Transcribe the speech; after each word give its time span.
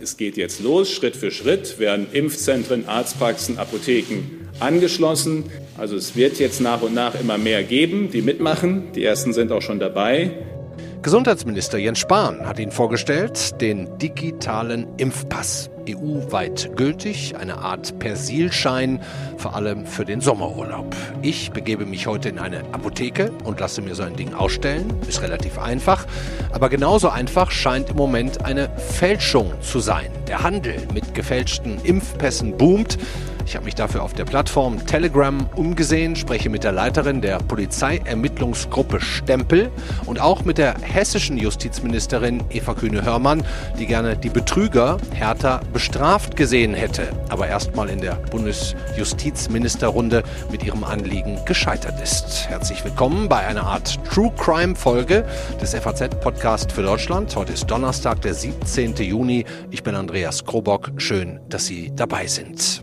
Es 0.00 0.16
geht 0.16 0.36
jetzt 0.36 0.60
los, 0.60 0.90
Schritt 0.90 1.16
für 1.16 1.30
Schritt 1.30 1.78
werden 1.78 2.06
Impfzentren, 2.12 2.88
Arztpraxen, 2.88 3.58
Apotheken 3.58 4.24
angeschlossen. 4.60 5.44
Also 5.76 5.96
es 5.96 6.16
wird 6.16 6.38
jetzt 6.38 6.60
nach 6.60 6.82
und 6.82 6.94
nach 6.94 7.18
immer 7.20 7.38
mehr 7.38 7.62
geben, 7.62 8.10
die 8.10 8.22
mitmachen. 8.22 8.92
Die 8.94 9.04
ersten 9.04 9.32
sind 9.32 9.52
auch 9.52 9.62
schon 9.62 9.78
dabei. 9.78 10.32
Gesundheitsminister 11.00 11.78
Jens 11.78 12.00
Spahn 12.00 12.44
hat 12.44 12.58
ihn 12.58 12.72
vorgestellt, 12.72 13.60
den 13.60 13.98
digitalen 13.98 14.88
Impfpass. 14.96 15.70
EU-weit 15.88 16.76
gültig, 16.76 17.36
eine 17.36 17.58
Art 17.58 17.98
Persilschein, 18.00 19.00
vor 19.36 19.54
allem 19.54 19.86
für 19.86 20.04
den 20.04 20.20
Sommerurlaub. 20.20 20.94
Ich 21.22 21.52
begebe 21.52 21.86
mich 21.86 22.06
heute 22.06 22.28
in 22.28 22.38
eine 22.38 22.58
Apotheke 22.72 23.30
und 23.44 23.60
lasse 23.60 23.80
mir 23.80 23.94
so 23.94 24.02
ein 24.02 24.16
Ding 24.16 24.34
ausstellen. 24.34 24.92
Ist 25.08 25.22
relativ 25.22 25.58
einfach, 25.58 26.04
aber 26.52 26.68
genauso 26.68 27.08
einfach 27.08 27.52
scheint 27.52 27.90
im 27.90 27.96
Moment 27.96 28.44
eine 28.44 28.68
Fälschung 28.76 29.52
zu 29.62 29.78
sein. 29.78 30.10
Der 30.26 30.42
Handel 30.42 30.76
mit 30.92 31.14
gefälschten 31.14 31.80
Impfpässen 31.84 32.56
boomt. 32.56 32.98
Ich 33.48 33.56
habe 33.56 33.64
mich 33.64 33.74
dafür 33.74 34.02
auf 34.02 34.12
der 34.12 34.26
Plattform 34.26 34.84
Telegram 34.84 35.48
umgesehen, 35.56 36.16
spreche 36.16 36.50
mit 36.50 36.64
der 36.64 36.72
Leiterin 36.72 37.22
der 37.22 37.38
Polizeiermittlungsgruppe 37.38 39.00
Stempel 39.00 39.70
und 40.04 40.20
auch 40.20 40.44
mit 40.44 40.58
der 40.58 40.74
hessischen 40.82 41.38
Justizministerin 41.38 42.44
Eva 42.50 42.74
Kühne-Hörmann, 42.74 43.42
die 43.78 43.86
gerne 43.86 44.18
die 44.18 44.28
Betrüger 44.28 44.98
härter 45.14 45.62
bestraft 45.72 46.36
gesehen 46.36 46.74
hätte, 46.74 47.08
aber 47.30 47.46
erstmal 47.46 47.88
in 47.88 48.02
der 48.02 48.16
Bundesjustizministerrunde 48.16 50.24
mit 50.52 50.62
ihrem 50.62 50.84
Anliegen 50.84 51.42
gescheitert 51.46 51.98
ist. 52.02 52.50
Herzlich 52.50 52.84
willkommen 52.84 53.30
bei 53.30 53.46
einer 53.46 53.62
Art 53.62 53.98
True 54.04 54.30
Crime 54.36 54.76
Folge 54.76 55.24
des 55.58 55.74
FAZ 55.74 56.20
Podcast 56.20 56.70
für 56.70 56.82
Deutschland. 56.82 57.34
Heute 57.34 57.54
ist 57.54 57.70
Donnerstag, 57.70 58.20
der 58.20 58.34
17. 58.34 58.94
Juni. 58.96 59.46
Ich 59.70 59.82
bin 59.82 59.94
Andreas 59.94 60.44
Krobock. 60.44 60.90
Schön, 60.98 61.40
dass 61.48 61.64
Sie 61.64 61.90
dabei 61.96 62.26
sind. 62.26 62.82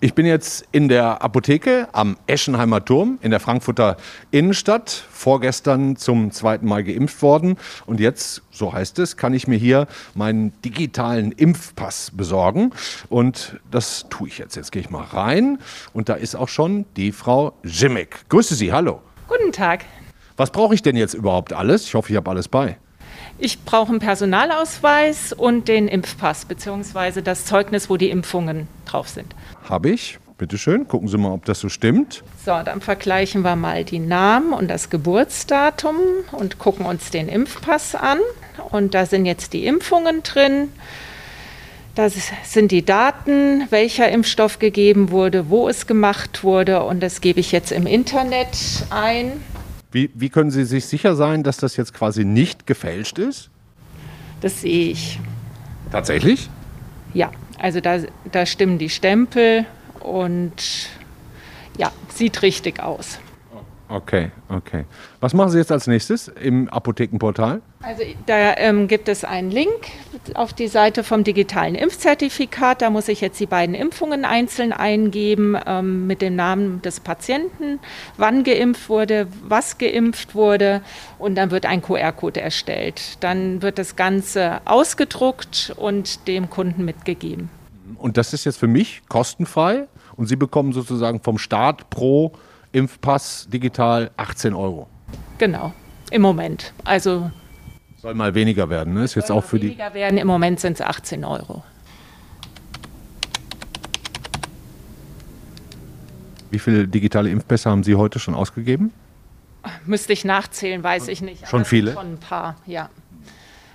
Ich 0.00 0.14
bin 0.14 0.26
jetzt 0.26 0.66
in 0.70 0.88
der 0.88 1.22
Apotheke 1.22 1.88
am 1.92 2.16
Eschenheimer 2.26 2.84
Turm 2.84 3.18
in 3.20 3.30
der 3.30 3.40
Frankfurter 3.40 3.96
Innenstadt. 4.30 4.90
Vorgestern 5.10 5.96
zum 5.96 6.30
zweiten 6.30 6.66
Mal 6.66 6.84
geimpft 6.84 7.20
worden. 7.22 7.56
Und 7.86 7.98
jetzt, 7.98 8.42
so 8.50 8.72
heißt 8.72 8.98
es, 9.00 9.16
kann 9.16 9.34
ich 9.34 9.48
mir 9.48 9.58
hier 9.58 9.86
meinen 10.14 10.52
digitalen 10.62 11.32
Impfpass 11.32 12.12
besorgen. 12.14 12.70
Und 13.08 13.58
das 13.70 14.06
tue 14.08 14.28
ich 14.28 14.38
jetzt. 14.38 14.54
Jetzt 14.54 14.70
gehe 14.70 14.82
ich 14.82 14.90
mal 14.90 15.04
rein. 15.04 15.58
Und 15.92 16.08
da 16.08 16.14
ist 16.14 16.36
auch 16.36 16.48
schon 16.48 16.84
die 16.96 17.10
Frau 17.10 17.54
Jimmick. 17.64 18.28
Grüße 18.28 18.54
Sie, 18.54 18.72
hallo. 18.72 19.02
Guten 19.26 19.52
Tag. 19.52 19.84
Was 20.36 20.50
brauche 20.52 20.74
ich 20.74 20.82
denn 20.82 20.96
jetzt 20.96 21.14
überhaupt 21.14 21.52
alles? 21.52 21.84
Ich 21.86 21.94
hoffe, 21.94 22.12
ich 22.12 22.16
habe 22.16 22.30
alles 22.30 22.46
bei. 22.46 22.78
Ich 23.40 23.64
brauche 23.64 23.90
einen 23.90 24.00
Personalausweis 24.00 25.32
und 25.32 25.68
den 25.68 25.86
Impfpass 25.86 26.44
beziehungsweise 26.44 27.22
das 27.22 27.44
Zeugnis, 27.44 27.88
wo 27.88 27.96
die 27.96 28.10
Impfungen 28.10 28.66
drauf 28.84 29.08
sind. 29.08 29.34
Habe 29.68 29.90
ich. 29.90 30.18
Bitte 30.38 30.56
schön, 30.56 30.86
gucken 30.86 31.08
Sie 31.08 31.18
mal, 31.18 31.32
ob 31.32 31.44
das 31.46 31.58
so 31.58 31.68
stimmt. 31.68 32.22
So, 32.44 32.52
dann 32.64 32.80
vergleichen 32.80 33.42
wir 33.42 33.56
mal 33.56 33.84
die 33.84 33.98
Namen 33.98 34.52
und 34.52 34.68
das 34.68 34.88
Geburtsdatum 34.88 35.96
und 36.30 36.60
gucken 36.60 36.86
uns 36.86 37.10
den 37.10 37.28
Impfpass 37.28 37.96
an. 37.96 38.18
Und 38.70 38.94
da 38.94 39.04
sind 39.04 39.26
jetzt 39.26 39.52
die 39.52 39.66
Impfungen 39.66 40.22
drin. 40.22 40.72
Da 41.96 42.08
sind 42.08 42.70
die 42.70 42.84
Daten, 42.84 43.66
welcher 43.70 44.08
Impfstoff 44.08 44.60
gegeben 44.60 45.10
wurde, 45.10 45.50
wo 45.50 45.68
es 45.68 45.88
gemacht 45.88 46.44
wurde. 46.44 46.84
Und 46.84 47.00
das 47.00 47.20
gebe 47.20 47.40
ich 47.40 47.50
jetzt 47.50 47.72
im 47.72 47.86
Internet 47.86 48.86
ein. 48.90 49.42
Wie, 49.90 50.10
wie 50.14 50.28
können 50.28 50.50
Sie 50.50 50.64
sich 50.64 50.86
sicher 50.86 51.16
sein, 51.16 51.42
dass 51.42 51.56
das 51.56 51.76
jetzt 51.76 51.94
quasi 51.94 52.24
nicht 52.24 52.66
gefälscht 52.66 53.18
ist? 53.18 53.50
Das 54.40 54.60
sehe 54.60 54.90
ich. 54.90 55.18
Tatsächlich? 55.90 56.50
Ja, 57.14 57.30
also 57.58 57.80
da, 57.80 58.00
da 58.30 58.44
stimmen 58.44 58.78
die 58.78 58.90
Stempel 58.90 59.64
und 60.00 60.90
ja, 61.78 61.90
sieht 62.14 62.42
richtig 62.42 62.80
aus. 62.80 63.18
Okay, 63.90 64.30
okay. 64.50 64.84
Was 65.20 65.32
machen 65.32 65.50
Sie 65.50 65.58
jetzt 65.58 65.72
als 65.72 65.86
nächstes 65.86 66.28
im 66.28 66.68
Apothekenportal? 66.68 67.62
Also 67.80 68.02
da 68.26 68.54
ähm, 68.58 68.86
gibt 68.86 69.08
es 69.08 69.24
einen 69.24 69.50
Link 69.50 69.70
auf 70.34 70.52
die 70.52 70.68
Seite 70.68 71.02
vom 71.04 71.24
digitalen 71.24 71.74
Impfzertifikat. 71.74 72.82
Da 72.82 72.90
muss 72.90 73.08
ich 73.08 73.22
jetzt 73.22 73.40
die 73.40 73.46
beiden 73.46 73.74
Impfungen 73.74 74.26
einzeln 74.26 74.74
eingeben 74.74 75.56
ähm, 75.66 76.06
mit 76.06 76.20
dem 76.20 76.36
Namen 76.36 76.82
des 76.82 77.00
Patienten, 77.00 77.78
wann 78.18 78.44
geimpft 78.44 78.90
wurde, 78.90 79.26
was 79.42 79.78
geimpft 79.78 80.34
wurde 80.34 80.82
und 81.18 81.36
dann 81.36 81.50
wird 81.50 81.64
ein 81.64 81.80
QR-Code 81.80 82.42
erstellt. 82.42 83.16
Dann 83.20 83.62
wird 83.62 83.78
das 83.78 83.96
Ganze 83.96 84.60
ausgedruckt 84.66 85.72
und 85.76 86.28
dem 86.28 86.50
Kunden 86.50 86.84
mitgegeben. 86.84 87.48
Und 87.96 88.18
das 88.18 88.34
ist 88.34 88.44
jetzt 88.44 88.58
für 88.58 88.66
mich 88.66 89.00
kostenfrei 89.08 89.88
und 90.16 90.26
Sie 90.26 90.36
bekommen 90.36 90.74
sozusagen 90.74 91.20
vom 91.20 91.38
Staat 91.38 91.88
pro 91.88 92.32
Impfpass 92.72 93.48
digital 93.50 94.10
18 94.16 94.54
Euro. 94.54 94.88
Genau, 95.38 95.72
im 96.10 96.22
Moment. 96.22 96.72
Also 96.84 97.30
soll 98.00 98.14
mal 98.14 98.34
weniger 98.34 98.70
werden, 98.70 98.94
ne? 98.94 99.02
Ist 99.02 99.16
jetzt 99.16 99.30
auch 99.30 99.42
für 99.42 99.60
weniger 99.60 99.90
die 99.90 99.94
werden. 99.94 100.18
Im 100.18 100.26
Moment 100.28 100.60
sind 100.60 100.74
es 100.74 100.80
18 100.80 101.24
Euro. 101.24 101.64
Wie 106.50 106.58
viele 106.58 106.86
digitale 106.86 107.28
Impfpässe 107.28 107.68
haben 107.68 107.82
Sie 107.82 107.96
heute 107.96 108.20
schon 108.20 108.34
ausgegeben? 108.34 108.92
Müsste 109.84 110.12
ich 110.12 110.24
nachzählen, 110.24 110.82
weiß 110.82 111.08
ich 111.08 111.20
nicht. 111.20 111.46
Schon 111.48 111.64
viele? 111.64 111.92
Schon 111.92 112.12
ein 112.14 112.18
paar, 112.18 112.56
ja. 112.66 112.88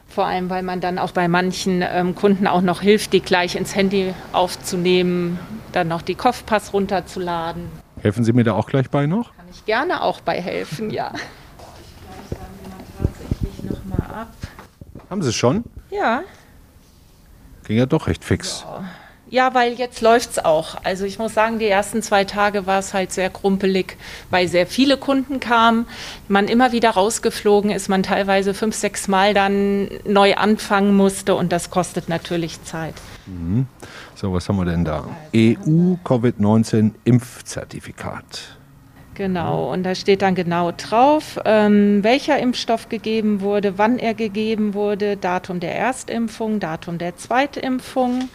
Vor 0.07 0.25
allem, 0.25 0.49
weil 0.49 0.63
man 0.63 0.79
dann 0.79 0.99
auch 0.99 1.11
bei 1.11 1.27
manchen 1.27 1.83
ähm, 1.83 2.15
Kunden 2.15 2.47
auch 2.47 2.61
noch 2.61 2.81
hilft, 2.81 3.13
die 3.13 3.19
gleich 3.19 3.55
ins 3.55 3.75
Handy 3.75 4.13
aufzunehmen, 4.31 5.37
dann 5.71 5.87
noch 5.87 6.01
die 6.01 6.15
Kopfpass 6.15 6.71
runterzuladen. 6.73 7.82
Helfen 8.03 8.25
Sie 8.25 8.33
mir 8.33 8.43
da 8.43 8.51
auch 8.53 8.67
gleich 8.67 8.89
bei 8.89 9.05
noch? 9.05 9.33
Kann 9.33 9.45
ich 9.49 9.65
gerne 9.65 10.01
auch 10.01 10.19
bei 10.19 10.41
helfen, 10.41 10.89
ja. 10.89 11.13
tatsächlich 12.97 13.63
nochmal 13.63 14.23
ab. 14.23 14.33
Haben 15.09 15.21
Sie 15.21 15.29
es 15.29 15.35
schon? 15.35 15.63
Ja. 15.89 16.23
Ging 17.63 17.77
ja 17.77 17.85
doch 17.85 18.07
recht 18.07 18.25
fix. 18.25 18.65
Ja. 18.67 18.83
Ja, 19.33 19.55
weil 19.55 19.73
jetzt 19.73 20.01
läuft 20.01 20.29
es 20.29 20.45
auch. 20.45 20.75
Also 20.83 21.05
ich 21.05 21.17
muss 21.17 21.33
sagen, 21.33 21.57
die 21.57 21.65
ersten 21.65 22.03
zwei 22.03 22.23
Tage 22.23 22.67
war 22.67 22.77
es 22.77 22.93
halt 22.93 23.11
sehr 23.11 23.31
krumpelig, 23.31 23.97
weil 24.29 24.47
sehr 24.47 24.67
viele 24.67 24.95
Kunden 24.95 25.39
kamen, 25.39 25.87
man 26.27 26.47
immer 26.47 26.71
wieder 26.71 26.91
rausgeflogen 26.91 27.71
ist, 27.71 27.89
man 27.89 28.03
teilweise 28.03 28.53
fünf, 28.53 28.75
sechs 28.75 29.07
Mal 29.07 29.33
dann 29.33 29.89
neu 30.05 30.35
anfangen 30.35 30.95
musste 30.95 31.33
und 31.33 31.51
das 31.51 31.71
kostet 31.71 32.09
natürlich 32.09 32.63
Zeit. 32.63 32.93
Mhm. 33.25 33.65
So, 34.13 34.31
was 34.33 34.47
haben 34.47 34.57
wir 34.57 34.65
denn 34.65 34.85
da? 34.85 35.05
EU 35.35 35.95
Covid-19 36.05 36.91
Impfzertifikat. 37.03 38.59
Genau, 39.15 39.71
und 39.71 39.83
da 39.83 39.93
steht 39.93 40.23
dann 40.23 40.33
genau 40.33 40.71
drauf, 40.71 41.39
ähm, 41.45 42.03
welcher 42.03 42.39
Impfstoff 42.39 42.89
gegeben 42.89 43.41
wurde, 43.41 43.77
wann 43.77 43.99
er 43.99 44.15
gegeben 44.15 44.73
wurde, 44.73 45.17
Datum 45.17 45.59
der 45.59 45.75
Erstimpfung, 45.75 46.59
Datum 46.59 46.97
der 46.97 47.15
Zweitimpfung. 47.15 48.19
Mhm. 48.19 48.29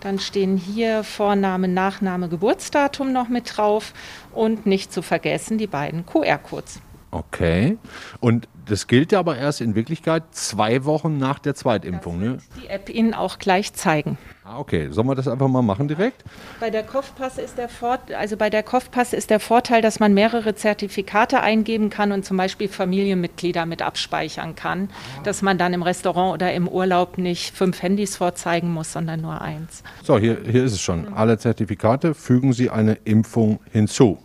Dann 0.00 0.18
stehen 0.18 0.56
hier 0.56 1.04
Vorname, 1.04 1.68
Nachname, 1.68 2.28
Geburtsdatum 2.28 3.12
noch 3.12 3.28
mit 3.28 3.56
drauf 3.56 3.92
und 4.32 4.64
nicht 4.66 4.92
zu 4.92 5.02
vergessen 5.02 5.58
die 5.58 5.66
beiden 5.66 6.06
QR-Codes. 6.06 6.80
Okay. 7.10 7.78
Und 8.20 8.48
das 8.66 8.86
gilt 8.86 9.12
ja 9.12 9.20
aber 9.20 9.36
erst 9.36 9.60
in 9.60 9.74
Wirklichkeit 9.74 10.24
zwei 10.32 10.84
Wochen 10.84 11.18
nach 11.18 11.38
der 11.38 11.54
Zweitimpfung. 11.54 12.20
Das 12.20 12.28
ne? 12.28 12.38
die 12.62 12.68
App 12.68 12.88
Ihnen 12.88 13.14
auch 13.14 13.38
gleich 13.38 13.72
zeigen. 13.74 14.18
Ah, 14.46 14.58
okay, 14.58 14.90
sollen 14.90 15.06
wir 15.06 15.14
das 15.14 15.26
einfach 15.26 15.48
mal 15.48 15.62
machen 15.62 15.88
direkt? 15.88 16.22
Bei 16.60 16.68
der 16.68 16.82
Kopfpass 16.82 17.38
ist 17.38 17.56
der 17.56 17.70
Fort 17.70 18.12
also 18.12 18.36
bei 18.36 18.50
der 18.50 18.62
Kopfpass 18.62 19.14
ist 19.14 19.30
der 19.30 19.40
Vorteil, 19.40 19.80
dass 19.80 20.00
man 20.00 20.12
mehrere 20.12 20.54
Zertifikate 20.54 21.40
eingeben 21.40 21.88
kann 21.88 22.12
und 22.12 22.26
zum 22.26 22.36
Beispiel 22.36 22.68
Familienmitglieder 22.68 23.64
mit 23.64 23.80
abspeichern 23.80 24.54
kann, 24.54 24.90
dass 25.22 25.40
man 25.40 25.56
dann 25.56 25.72
im 25.72 25.82
Restaurant 25.82 26.34
oder 26.34 26.52
im 26.52 26.68
Urlaub 26.68 27.16
nicht 27.16 27.56
fünf 27.56 27.80
Handys 27.80 28.18
vorzeigen 28.18 28.70
muss, 28.70 28.92
sondern 28.92 29.22
nur 29.22 29.40
eins. 29.40 29.82
So, 30.02 30.18
hier, 30.18 30.38
hier 30.44 30.64
ist 30.64 30.72
es 30.72 30.80
schon. 30.82 31.14
Alle 31.14 31.38
Zertifikate 31.38 32.12
fügen 32.14 32.52
Sie 32.52 32.68
eine 32.68 32.98
Impfung 33.04 33.60
hinzu. 33.72 34.18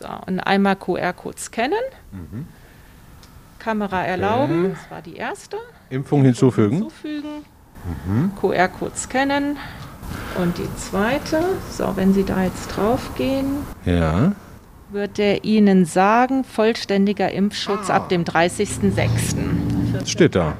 So, 0.00 0.06
und 0.28 0.38
einmal 0.38 0.76
QR-Code 0.76 1.38
scannen. 1.38 1.82
Mhm. 2.12 2.46
Kamera 3.58 4.04
erlauben, 4.04 4.70
das 4.70 4.90
war 4.90 5.02
die 5.02 5.16
erste. 5.16 5.56
Impfung 5.90 6.22
hinzufügen. 6.22 6.76
hinzufügen. 6.76 7.44
Mhm. 8.06 8.32
QR-Code 8.40 8.96
scannen. 8.96 9.56
Und 10.40 10.58
die 10.58 10.68
zweite, 10.76 11.42
so, 11.70 11.92
wenn 11.96 12.12
Sie 12.12 12.24
da 12.24 12.42
jetzt 12.44 12.68
drauf 12.68 13.10
gehen, 13.16 13.58
ja. 13.84 14.32
wird 14.90 15.18
er 15.18 15.44
Ihnen 15.44 15.84
sagen, 15.84 16.44
vollständiger 16.44 17.30
Impfschutz 17.30 17.90
ah. 17.90 17.94
ab 17.94 18.08
dem 18.08 18.24
30.06. 18.24 20.06
Steht 20.06 20.34
da. 20.34 20.54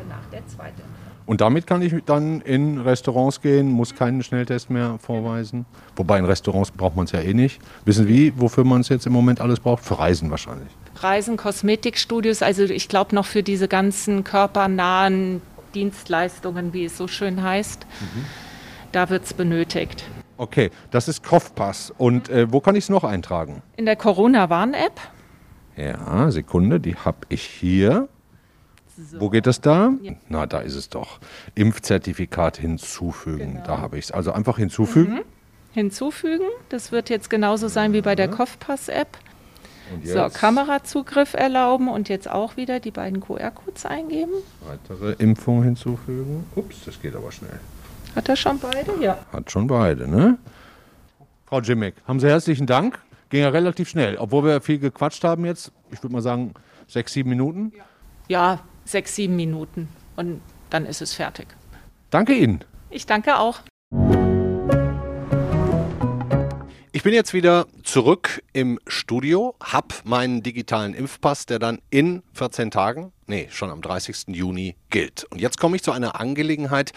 Und 1.26 1.41
damit 1.41 1.67
kann 1.67 1.81
ich 1.81 1.94
dann 2.05 2.43
in 2.43 2.79
Restaurants 2.79 3.41
gehen, 3.41 3.71
muss 3.71 3.94
keinen 3.94 4.23
Schnelltest 4.23 4.69
mehr 4.69 4.99
vorweisen. 5.00 5.65
Wobei 5.97 6.19
in 6.19 6.26
Restaurants 6.26 6.71
braucht 6.71 6.97
man 6.97 7.06
es 7.06 7.12
ja 7.12 7.21
eh 7.21 7.32
nicht. 7.32 7.61
Wissen 7.87 8.06
Sie, 8.06 8.35
wofür 8.37 8.65
man 8.65 8.82
es 8.82 8.91
jetzt 8.91 9.06
im 9.06 9.12
Moment 9.12 9.41
alles 9.41 9.59
braucht? 9.59 9.85
Für 9.85 9.99
Reisen 9.99 10.31
wahrscheinlich. 10.31 10.69
Reisen, 10.97 11.37
Kosmetikstudios, 11.37 12.43
also 12.43 12.65
ich 12.65 12.88
glaube 12.88 13.15
noch 13.15 13.25
für 13.25 13.43
diese 13.43 13.69
ganzen 13.69 14.23
körpernahen 14.23 15.41
Dienstleistungen, 15.75 16.73
wie 16.73 16.85
es 16.85 16.97
so 16.97 17.09
schön 17.09 17.43
heißt. 17.43 17.87
Mhm. 18.00 18.25
Da 18.93 19.11
wird 19.11 19.25
es 19.25 19.35
benötigt. 19.35 20.05
Okay, 20.37 20.71
das 20.91 21.09
ist 21.09 21.23
Kopfpass. 21.23 21.93
Und 21.97 22.29
äh, 22.29 22.50
wo 22.53 22.61
kann 22.61 22.75
ich 22.76 22.85
es 22.85 22.91
noch 22.91 23.05
eintragen? 23.05 23.62
In 23.76 23.85
der 23.85 23.97
Corona-Warn-App. 23.97 25.00
Ja, 25.76 26.31
Sekunde, 26.31 26.81
die 26.81 26.97
habe 26.97 27.19
ich 27.29 27.43
hier. 27.43 28.09
So. 28.97 29.21
Wo 29.21 29.31
geht 29.31 29.47
das 29.47 29.61
da? 29.61 29.93
Ja. 30.03 30.12
Na, 30.29 30.47
da 30.47 30.61
ist 30.61 30.76
es 30.76 30.88
doch. 30.88 31.19
Impfzertifikat 31.56 32.56
hinzufügen. 32.56 33.55
Genau. 33.55 33.67
Da 33.67 33.79
habe 33.79 33.99
ich 33.99 34.06
es. 34.06 34.11
Also 34.12 34.32
einfach 34.32 34.59
hinzufügen. 34.59 35.15
Mhm. 35.15 35.23
Hinzufügen. 35.73 36.47
Das 36.69 36.93
wird 36.93 37.11
jetzt 37.11 37.29
genauso 37.29 37.67
sein 37.67 37.93
wie 37.93 38.03
bei 38.03 38.15
der 38.15 38.29
Kopfpass-App. 38.29 39.19
So, 40.03 40.29
Kamerazugriff 40.33 41.35
erlauben 41.35 41.89
und 41.89 42.09
jetzt 42.09 42.31
auch 42.31 42.57
wieder 42.57 42.81
die 42.81 42.91
beiden 42.91 43.21
QR-Codes 43.21 43.87
eingeben. 43.87 44.33
Weitere 44.67 45.13
Impfung 45.23 45.63
hinzufügen. 45.63 46.45
Ups, 46.55 46.85
das 46.85 47.01
geht 47.01 47.15
aber 47.15 47.31
schnell. 47.33 47.61
Hat 48.15 48.29
er 48.29 48.37
schon 48.37 48.59
beide? 48.59 48.93
Ja. 49.01 49.19
Hat 49.33 49.51
schon 49.51 49.67
beide, 49.67 50.09
ne? 50.09 50.39
Frau 51.47 51.61
Jimmick, 51.61 51.95
haben 52.07 52.21
Sie 52.21 52.29
herzlichen 52.29 52.67
Dank. 52.67 52.99
Ging 53.29 53.41
ja 53.41 53.49
relativ 53.49 53.89
schnell, 53.89 54.17
obwohl 54.17 54.45
wir 54.45 54.61
viel 54.61 54.79
gequatscht 54.79 55.25
haben 55.25 55.45
jetzt. 55.45 55.73
Ich 55.91 56.03
würde 56.03 56.15
mal 56.15 56.23
sagen, 56.23 56.55
sechs, 56.87 57.13
sieben 57.13 57.31
Minuten. 57.31 57.73
Ja, 58.29 58.61
sechs, 58.85 59.15
sieben 59.17 59.37
Minuten. 59.37 59.89
Und 60.17 60.41
dann 60.71 60.87
ist 60.87 61.03
es 61.03 61.15
fertig. 61.15 61.49
Danke 62.11 62.35
Ihnen. 62.35 62.61
Ich 62.91 63.07
danke 63.07 63.39
auch. 63.39 63.61
Bin 67.05 67.12
jetzt 67.12 67.35
wieder 67.35 67.67
zurück 67.83 68.43
im 68.55 68.81
Studio, 68.87 69.55
habe 69.62 69.89
meinen 70.05 70.43
digitalen 70.43 70.95
Impfpass, 70.95 71.45
der 71.45 71.59
dann 71.59 71.83
in 71.91 72.23
14 72.33 72.71
Tagen, 72.71 73.12
nee, 73.27 73.47
schon 73.51 73.69
am 73.69 73.83
30. 73.83 74.29
Juni 74.29 74.75
gilt. 74.89 75.25
Und 75.25 75.39
jetzt 75.39 75.61
komme 75.61 75.77
ich 75.77 75.83
zu 75.83 75.93
einer 75.93 76.19
Angelegenheit, 76.19 76.93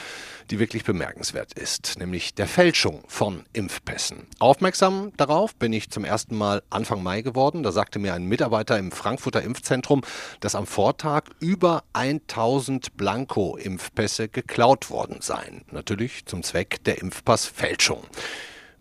die 0.50 0.60
wirklich 0.60 0.86
bemerkenswert 0.86 1.52
ist, 1.60 2.00
nämlich 2.00 2.34
der 2.34 2.48
Fälschung 2.48 3.04
von 3.10 3.44
Impfpässen. 3.52 4.28
Aufmerksam 4.40 5.12
darauf 5.18 5.54
bin 5.56 5.74
ich 5.74 5.90
zum 5.90 6.06
ersten 6.06 6.38
Mal 6.38 6.64
Anfang 6.70 7.04
Mai 7.04 7.22
geworden. 7.22 7.62
Da 7.62 7.74
sagte 7.74 8.00
mir 8.00 8.14
ein 8.14 8.24
Mitarbeiter 8.24 8.80
im 8.80 8.94
Frankfurter 8.94 9.42
Impfzentrum, 9.42 10.06
dass 10.40 10.56
am 10.56 10.68
Vortag 10.68 11.24
über 11.42 11.84
1000 11.92 12.96
Blanko-Impfpässe 12.96 14.30
geklaut 14.30 14.90
worden 14.90 15.18
seien. 15.20 15.66
Natürlich 15.70 16.26
zum 16.28 16.44
Zweck 16.44 16.82
der 16.86 17.02
Impfpassfälschung. 17.02 18.06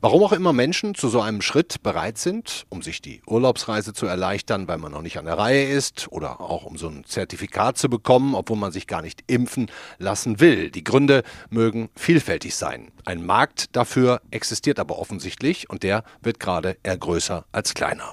Warum 0.06 0.22
auch 0.22 0.30
immer 0.30 0.52
Menschen 0.52 0.94
zu 0.94 1.08
so 1.08 1.20
einem 1.20 1.42
Schritt 1.42 1.82
bereit 1.82 2.16
sind, 2.16 2.64
um 2.68 2.80
sich 2.80 3.02
die 3.02 3.22
Urlaubsreise 3.26 3.92
zu 3.92 4.06
erleichtern, 4.06 4.68
weil 4.68 4.78
man 4.78 4.92
noch 4.92 5.02
nicht 5.02 5.18
an 5.18 5.24
der 5.24 5.36
Reihe 5.36 5.66
ist 5.66 6.06
oder 6.12 6.40
auch 6.40 6.64
um 6.64 6.78
so 6.78 6.86
ein 6.86 7.04
Zertifikat 7.04 7.76
zu 7.76 7.88
bekommen, 7.88 8.36
obwohl 8.36 8.56
man 8.56 8.70
sich 8.70 8.86
gar 8.86 9.02
nicht 9.02 9.24
impfen 9.26 9.68
lassen 9.98 10.38
will. 10.38 10.70
Die 10.70 10.84
Gründe 10.84 11.24
mögen 11.50 11.88
vielfältig 11.96 12.54
sein. 12.54 12.92
Ein 13.04 13.26
Markt 13.26 13.74
dafür 13.74 14.20
existiert 14.30 14.78
aber 14.78 14.96
offensichtlich 15.00 15.68
und 15.70 15.82
der 15.82 16.04
wird 16.22 16.38
gerade 16.38 16.76
eher 16.84 16.98
größer 16.98 17.44
als 17.50 17.74
kleiner. 17.74 18.12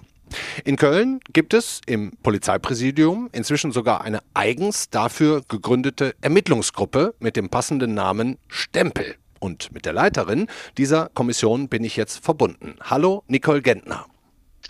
In 0.66 0.78
Köln 0.78 1.19
gibt 1.31 1.54
es 1.54 1.80
im 1.86 2.13
Polizeipräsidium 2.24 3.30
inzwischen 3.34 3.72
sogar 3.72 4.01
eine 4.01 4.22
eigens 4.34 4.90
dafür 4.90 5.44
gegründete 5.48 6.16
Ermittlungsgruppe 6.22 7.13
mit 7.19 7.36
dem 7.36 7.50
passenden 7.50 7.94
Namen 7.94 8.40
Stempel. 8.48 9.13
Und 9.44 9.74
mit 9.74 9.86
der 9.86 9.92
Leiterin 9.92 10.48
dieser 10.78 11.10
Kommission 11.10 11.68
bin 11.68 11.84
ich 11.84 11.98
jetzt 11.98 12.24
verbunden. 12.24 12.78
Hallo, 12.81 13.24
Nicole 13.28 13.62
Gentner. 13.62 14.06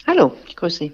Hallo, 0.07 0.33
ich 0.47 0.55
grüße 0.55 0.77
Sie. 0.79 0.93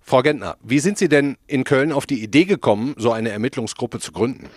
Frau 0.00 0.22
Gentner, 0.22 0.56
wie 0.62 0.78
sind 0.78 0.96
Sie 0.96 1.10
denn 1.10 1.36
in 1.46 1.64
Köln 1.64 1.92
auf 1.92 2.06
die 2.06 2.22
Idee 2.22 2.46
gekommen, 2.46 2.94
so 2.96 3.12
eine 3.12 3.28
Ermittlungsgruppe 3.28 3.98
zu 3.98 4.12
gründen? 4.12 4.48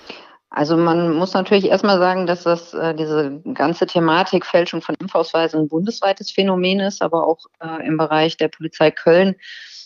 Also 0.50 0.78
man 0.78 1.14
muss 1.14 1.34
natürlich 1.34 1.66
erstmal 1.66 2.00
sagen, 2.00 2.26
dass 2.26 2.44
das 2.44 2.74
äh, 2.74 2.96
diese 2.96 3.42
ganze 3.54 3.86
Thematik 3.86 4.46
Fälschung 4.46 4.82
von 4.82 4.96
Impfausweisen 4.96 5.60
ein 5.60 5.68
bundesweites 5.68 6.32
Phänomen 6.32 6.80
ist, 6.80 7.02
aber 7.02 7.28
auch 7.28 7.40
äh, 7.62 7.86
im 7.86 7.98
Bereich 7.98 8.38
der 8.38 8.48
Polizei 8.48 8.92
Köln 8.92 9.36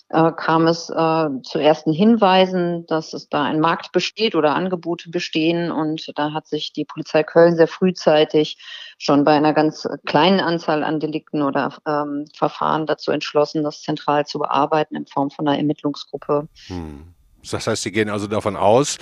äh, 0.10 0.32
kam 0.32 0.68
es 0.68 0.90
äh, 0.90 1.30
zu 1.44 1.60
ersten 1.60 1.92
Hinweisen, 1.92 2.86
dass 2.88 3.14
es 3.14 3.28
da 3.28 3.44
ein 3.44 3.60
Markt 3.60 3.92
besteht 3.92 4.36
oder 4.36 4.56
Angebote 4.56 5.10
bestehen. 5.10 5.72
Und 5.72 6.12
da 6.16 6.32
hat 6.34 6.48
sich 6.48 6.74
die 6.74 6.86
Polizei 6.86 7.24
Köln 7.24 7.56
sehr 7.56 7.68
frühzeitig 7.68 8.58
schon 8.98 9.24
bei 9.24 9.34
einer 9.34 9.54
ganz 9.54 9.88
kleinen 10.06 10.40
Anzahl 10.40 10.84
an 10.84 11.00
Delikten 11.00 11.42
oder 11.42 11.76
ähm, 11.88 12.26
Verfahren 12.36 12.86
dazu 12.86 13.12
entschlossen, 13.12 13.64
das 13.64 13.82
zentral 13.82 14.26
zu 14.26 14.40
bearbeiten 14.40 14.96
in 14.96 15.08
Form 15.08 15.32
von 15.32 15.48
einer 15.48 15.58
Ermittlungsgruppe. 15.58 16.48
Hm. 16.68 17.16
Das 17.52 17.68
heißt, 17.68 17.84
Sie 17.84 17.92
gehen 17.92 18.10
also 18.10 18.28
davon 18.28 18.56
aus, 18.56 18.98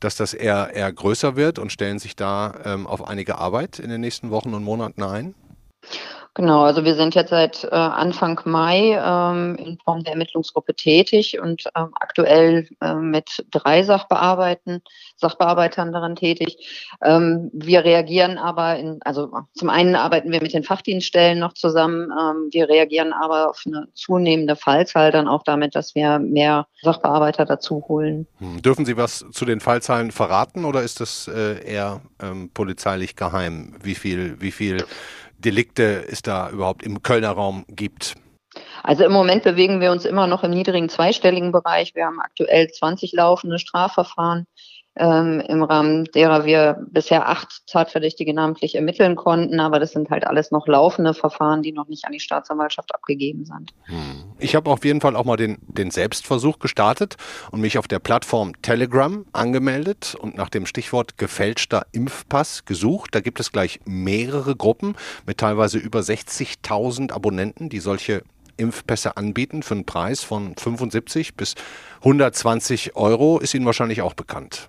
dass 0.00 0.16
das 0.16 0.34
eher, 0.34 0.70
eher 0.72 0.92
größer 0.92 1.36
wird 1.36 1.58
und 1.58 1.72
stellen 1.72 1.98
sich 1.98 2.14
da 2.14 2.54
ähm, 2.64 2.86
auf 2.86 3.06
einige 3.06 3.38
Arbeit 3.38 3.78
in 3.78 3.90
den 3.90 4.00
nächsten 4.00 4.30
Wochen 4.30 4.54
und 4.54 4.62
Monaten 4.62 5.02
ein? 5.02 5.34
Genau, 6.38 6.62
also 6.62 6.84
wir 6.84 6.94
sind 6.94 7.16
jetzt 7.16 7.30
seit 7.30 7.64
äh, 7.64 7.74
Anfang 7.74 8.40
Mai 8.44 8.96
ähm, 8.96 9.56
in 9.56 9.76
Form 9.84 10.04
der 10.04 10.12
Ermittlungsgruppe 10.12 10.72
tätig 10.72 11.40
und 11.40 11.64
ähm, 11.74 11.88
aktuell 11.98 12.68
äh, 12.80 12.94
mit 12.94 13.44
drei 13.50 13.82
Sachbearbeiten, 13.82 14.80
Sachbearbeitern 15.16 15.90
daran 15.90 16.14
tätig. 16.14 16.94
Ähm, 17.02 17.50
wir 17.52 17.84
reagieren 17.84 18.38
aber, 18.38 18.76
in, 18.76 19.00
also 19.02 19.32
zum 19.52 19.68
einen 19.68 19.96
arbeiten 19.96 20.30
wir 20.30 20.40
mit 20.40 20.54
den 20.54 20.62
Fachdienststellen 20.62 21.40
noch 21.40 21.54
zusammen, 21.54 22.12
ähm, 22.12 22.50
wir 22.52 22.68
reagieren 22.68 23.12
aber 23.12 23.50
auf 23.50 23.64
eine 23.66 23.88
zunehmende 23.94 24.54
Fallzahl 24.54 25.10
dann 25.10 25.26
auch 25.26 25.42
damit, 25.42 25.74
dass 25.74 25.96
wir 25.96 26.20
mehr 26.20 26.68
Sachbearbeiter 26.82 27.46
dazu 27.46 27.84
holen. 27.88 28.28
Hm. 28.38 28.62
Dürfen 28.62 28.86
Sie 28.86 28.96
was 28.96 29.24
zu 29.32 29.44
den 29.44 29.58
Fallzahlen 29.58 30.12
verraten 30.12 30.64
oder 30.64 30.82
ist 30.82 31.00
das 31.00 31.26
äh, 31.26 31.68
eher 31.68 32.00
ähm, 32.22 32.52
polizeilich 32.54 33.16
geheim? 33.16 33.74
Wie 33.82 33.96
viel, 33.96 34.40
wie 34.40 34.52
viel 34.52 34.84
Delikte 35.38 36.06
es 36.08 36.22
da 36.22 36.50
überhaupt 36.50 36.82
im 36.82 37.02
Kölner 37.02 37.30
Raum 37.30 37.64
gibt? 37.68 38.16
Also 38.82 39.04
im 39.04 39.12
Moment 39.12 39.44
bewegen 39.44 39.80
wir 39.80 39.92
uns 39.92 40.04
immer 40.04 40.26
noch 40.26 40.42
im 40.44 40.50
niedrigen 40.50 40.88
zweistelligen 40.88 41.52
Bereich. 41.52 41.94
Wir 41.94 42.06
haben 42.06 42.20
aktuell 42.20 42.68
20 42.68 43.12
laufende 43.12 43.58
Strafverfahren 43.58 44.46
ähm, 44.98 45.40
im 45.40 45.62
Rahmen 45.62 46.04
derer 46.06 46.44
wir 46.44 46.84
bisher 46.90 47.28
acht 47.28 47.66
Tatverdächtige 47.66 48.34
namentlich 48.34 48.74
ermitteln 48.74 49.16
konnten. 49.16 49.60
Aber 49.60 49.78
das 49.78 49.92
sind 49.92 50.10
halt 50.10 50.26
alles 50.26 50.50
noch 50.50 50.66
laufende 50.66 51.14
Verfahren, 51.14 51.62
die 51.62 51.72
noch 51.72 51.88
nicht 51.88 52.04
an 52.04 52.12
die 52.12 52.20
Staatsanwaltschaft 52.20 52.94
abgegeben 52.94 53.44
sind. 53.44 53.72
Hm. 53.84 54.24
Ich 54.38 54.54
habe 54.54 54.70
auf 54.70 54.84
jeden 54.84 55.00
Fall 55.00 55.16
auch 55.16 55.24
mal 55.24 55.36
den, 55.36 55.58
den 55.66 55.90
Selbstversuch 55.90 56.58
gestartet 56.58 57.16
und 57.50 57.60
mich 57.60 57.78
auf 57.78 57.88
der 57.88 57.98
Plattform 57.98 58.60
Telegram 58.62 59.24
angemeldet 59.32 60.16
und 60.18 60.36
nach 60.36 60.48
dem 60.48 60.66
Stichwort 60.66 61.18
gefälschter 61.18 61.86
Impfpass 61.92 62.64
gesucht. 62.64 63.14
Da 63.14 63.20
gibt 63.20 63.40
es 63.40 63.52
gleich 63.52 63.80
mehrere 63.84 64.56
Gruppen 64.56 64.96
mit 65.26 65.38
teilweise 65.38 65.78
über 65.78 66.00
60.000 66.00 67.12
Abonnenten, 67.12 67.68
die 67.68 67.80
solche 67.80 68.22
Impfpässe 68.58 69.16
anbieten 69.16 69.62
für 69.62 69.74
einen 69.74 69.86
Preis 69.86 70.22
von 70.22 70.54
75 70.56 71.34
bis 71.34 71.54
120 71.98 72.96
Euro, 72.96 73.38
ist 73.38 73.54
Ihnen 73.54 73.66
wahrscheinlich 73.66 74.02
auch 74.02 74.14
bekannt. 74.14 74.68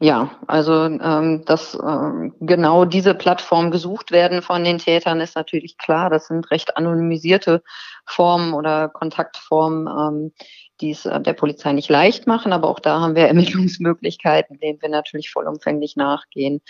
Ja, 0.00 0.30
also 0.46 0.84
ähm, 0.84 1.44
dass 1.44 1.74
ähm, 1.74 2.32
genau 2.38 2.84
diese 2.84 3.14
Plattformen 3.14 3.72
gesucht 3.72 4.12
werden 4.12 4.42
von 4.42 4.62
den 4.62 4.78
Tätern, 4.78 5.20
ist 5.20 5.34
natürlich 5.34 5.76
klar. 5.76 6.08
Das 6.08 6.28
sind 6.28 6.48
recht 6.52 6.76
anonymisierte 6.76 7.64
Formen 8.06 8.54
oder 8.54 8.88
Kontaktformen, 8.88 9.88
ähm, 9.88 10.32
die 10.80 10.92
es 10.92 11.06
äh, 11.06 11.20
der 11.20 11.32
Polizei 11.32 11.72
nicht 11.72 11.88
leicht 11.88 12.26
machen, 12.26 12.52
aber 12.52 12.68
auch 12.68 12.80
da 12.80 13.00
haben 13.00 13.14
wir 13.14 13.26
Ermittlungsmöglichkeiten, 13.28 14.58
denen 14.60 14.80
wir 14.80 14.88
natürlich 14.88 15.30
vollumfänglich 15.30 15.96
nachgehen. 15.96 16.60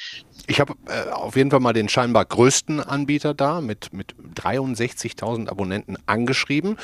Ich 0.46 0.60
habe 0.60 0.74
äh, 0.86 1.10
auf 1.10 1.36
jeden 1.36 1.50
Fall 1.50 1.60
mal 1.60 1.72
den 1.72 1.88
scheinbar 1.88 2.24
größten 2.24 2.80
Anbieter 2.80 3.34
da 3.34 3.60
mit, 3.60 3.92
mit 3.92 4.14
63.000 4.34 5.48
Abonnenten 5.48 5.96
angeschrieben. 6.06 6.76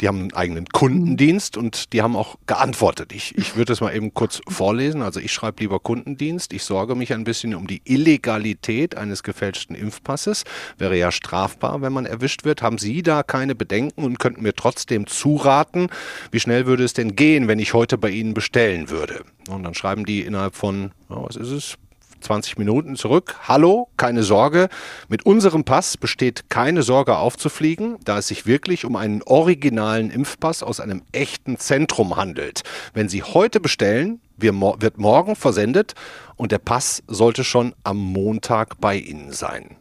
Die 0.00 0.08
haben 0.08 0.20
einen 0.20 0.34
eigenen 0.34 0.66
Kundendienst 0.66 1.56
und 1.56 1.92
die 1.92 2.02
haben 2.02 2.16
auch 2.16 2.36
geantwortet. 2.46 3.12
Ich, 3.12 3.36
ich 3.38 3.56
würde 3.56 3.72
es 3.72 3.80
mal 3.80 3.94
eben 3.94 4.12
kurz 4.12 4.40
vorlesen. 4.48 5.02
Also 5.02 5.20
ich 5.20 5.32
schreibe 5.32 5.62
lieber 5.62 5.80
Kundendienst. 5.80 6.52
Ich 6.52 6.64
sorge 6.64 6.94
mich 6.94 7.12
ein 7.12 7.24
bisschen 7.24 7.54
um 7.54 7.66
die 7.66 7.80
Illegalität 7.84 8.96
eines 8.96 9.22
gefälschten 9.22 9.74
Impfpasses. 9.74 10.44
Wäre 10.78 10.96
ja 10.96 11.10
strafbar, 11.10 11.80
wenn 11.80 11.92
man 11.92 12.06
erwischt 12.06 12.44
wird. 12.44 12.62
Haben 12.62 12.78
Sie 12.78 13.02
da 13.02 13.22
keine 13.22 13.54
Bedenken 13.54 14.04
und 14.04 14.18
könnten 14.18 14.42
mir 14.42 14.54
trotzdem 14.54 15.06
zuraten? 15.06 15.88
Wie 16.30 16.40
schnell 16.40 16.65
würde 16.66 16.84
es 16.84 16.92
denn 16.92 17.16
gehen, 17.16 17.48
wenn 17.48 17.58
ich 17.58 17.72
heute 17.72 17.96
bei 17.96 18.10
Ihnen 18.10 18.34
bestellen 18.34 18.90
würde? 18.90 19.24
Und 19.48 19.62
dann 19.62 19.74
schreiben 19.74 20.04
die 20.04 20.20
innerhalb 20.20 20.54
von, 20.54 20.92
was 21.08 21.36
ist 21.36 21.50
es, 21.50 21.76
20 22.20 22.58
Minuten 22.58 22.96
zurück. 22.96 23.36
Hallo, 23.46 23.88
keine 23.96 24.22
Sorge. 24.22 24.68
Mit 25.08 25.26
unserem 25.26 25.64
Pass 25.64 25.96
besteht 25.96 26.48
keine 26.48 26.82
Sorge 26.82 27.16
aufzufliegen, 27.16 27.98
da 28.04 28.18
es 28.18 28.28
sich 28.28 28.46
wirklich 28.46 28.84
um 28.84 28.96
einen 28.96 29.22
originalen 29.22 30.10
Impfpass 30.10 30.62
aus 30.62 30.80
einem 30.80 31.02
echten 31.12 31.58
Zentrum 31.58 32.16
handelt. 32.16 32.62
Wenn 32.94 33.08
Sie 33.08 33.22
heute 33.22 33.60
bestellen, 33.60 34.20
wird 34.36 34.98
morgen 34.98 35.36
versendet 35.36 35.94
und 36.36 36.52
der 36.52 36.58
Pass 36.58 37.02
sollte 37.06 37.44
schon 37.44 37.74
am 37.84 37.98
Montag 37.98 38.80
bei 38.80 38.96
Ihnen 38.96 39.32
sein. 39.32 39.76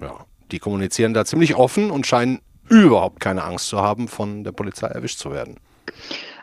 Ja, 0.00 0.24
die 0.52 0.58
kommunizieren 0.58 1.12
da 1.12 1.24
ziemlich 1.24 1.56
offen 1.56 1.90
und 1.90 2.06
scheinen 2.06 2.40
überhaupt 2.68 3.20
keine 3.20 3.44
Angst 3.44 3.66
zu 3.66 3.78
haben, 3.78 4.08
von 4.08 4.44
der 4.44 4.52
Polizei 4.52 4.86
erwischt 4.86 5.18
zu 5.18 5.32
werden. 5.32 5.56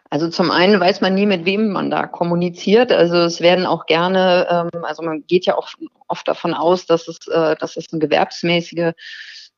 Also 0.10 0.30
zum 0.30 0.52
einen 0.52 0.80
weiß 0.80 1.02
man 1.02 1.16
nie, 1.16 1.26
mit 1.26 1.46
wem 1.46 1.70
man 1.70 1.90
da 1.90 2.08
kommuniziert. 2.08 2.92
Also 2.92 3.18
es 3.18 3.42
werden 3.42 3.66
auch 3.66 3.86
gerne, 3.86 4.70
ähm, 4.74 4.84
also 4.84 5.04
man 5.04 5.26
geht 5.28 5.46
ja 5.46 5.58
auch 5.58 5.70
oft 6.08 6.28
davon 6.28 6.54
aus, 6.54 6.86
dass 6.86 7.08
es, 7.08 7.28
äh, 7.28 7.56
dass 7.58 7.78
es 7.78 7.92
eine 7.92 8.00
gewerbsmäßige 8.00 8.94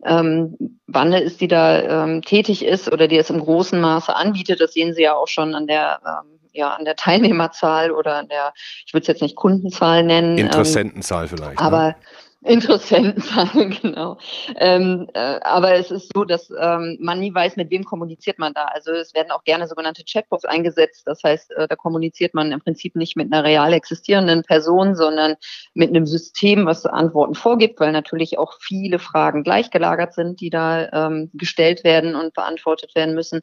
ähm, 0.06 0.56
Bande 0.88 1.20
ist, 1.20 1.42
die 1.42 1.48
da 1.48 2.04
ähm, 2.04 2.22
tätig 2.22 2.66
ist 2.66 2.92
oder 2.92 3.08
die 3.08 3.18
es 3.18 3.30
im 3.30 3.40
großen 3.40 3.80
Maße 3.80 4.16
anbietet. 4.16 4.62
Das 4.62 4.74
sehen 4.74 4.94
Sie 4.94 5.04
ja 5.04 5.16
auch 5.16 5.28
schon 5.28 5.56
an 5.56 5.68
der 5.68 6.00
ähm, 6.06 6.40
ja 6.54 6.70
an 6.70 6.86
der 6.86 6.96
Teilnehmerzahl 6.96 7.92
oder 7.92 8.16
an 8.16 8.28
der, 8.28 8.54
ich 8.86 8.94
würde 8.94 9.04
es 9.04 9.08
jetzt 9.08 9.22
nicht 9.22 9.36
Kundenzahl 9.36 10.04
nennen. 10.04 10.38
Ähm, 10.38 10.46
Interessentenzahl 10.46 11.28
vielleicht. 11.28 11.60
Aber 11.60 11.90
ne? 11.90 11.96
Interessentenzahl, 12.42 13.50
genau. 13.82 14.18
Ähm, 14.56 15.08
äh, 15.14 15.40
aber 15.42 15.74
es 15.76 15.92
ist 15.92 16.14
so, 16.14 16.24
dass 16.24 16.50
ähm, 16.58 16.98
man 17.02 17.20
nie 17.20 17.34
weiß, 17.34 17.58
mit 17.58 17.70
wem 17.70 17.84
kommuniziert 17.84 18.40
man 18.40 18.54
da. 18.54 18.66
Also 18.66 18.92
es 18.92 19.14
werden 19.14 19.32
auch 19.32 19.44
gerne 19.44 19.68
sogenannte 19.68 20.04
Chatbots 20.10 20.46
eingesetzt. 20.46 21.04
Das 21.06 21.22
heißt, 21.22 21.52
äh, 21.52 21.68
da 21.68 21.76
kommuniziert 21.76 22.34
man 22.34 22.54
im 22.54 22.62
Prinzip 22.62 22.96
nicht 22.96 23.18
mit 23.18 23.34
einer 23.34 23.44
real 23.44 23.74
existierenden 23.74 24.44
Person, 24.44 24.96
sondern 24.96 25.36
mit 25.74 25.90
einem 25.90 26.06
System, 26.06 26.66
was 26.66 26.86
Antworten 26.86 27.36
vorgibt, 27.36 27.82
weil 27.82 27.92
natürlich 27.92 28.38
auch 28.38 28.54
viele 28.62 29.00
Fragen 29.00 29.44
gleichgelagert 29.44 30.14
sind, 30.14 30.40
die 30.40 30.50
da 30.50 31.08
ähm, 31.08 31.32
gestellt 31.34 31.84
werden 31.84 32.16
und 32.16 32.34
beantwortet 32.34 32.96
werden 32.96 33.16
müssen. 33.16 33.42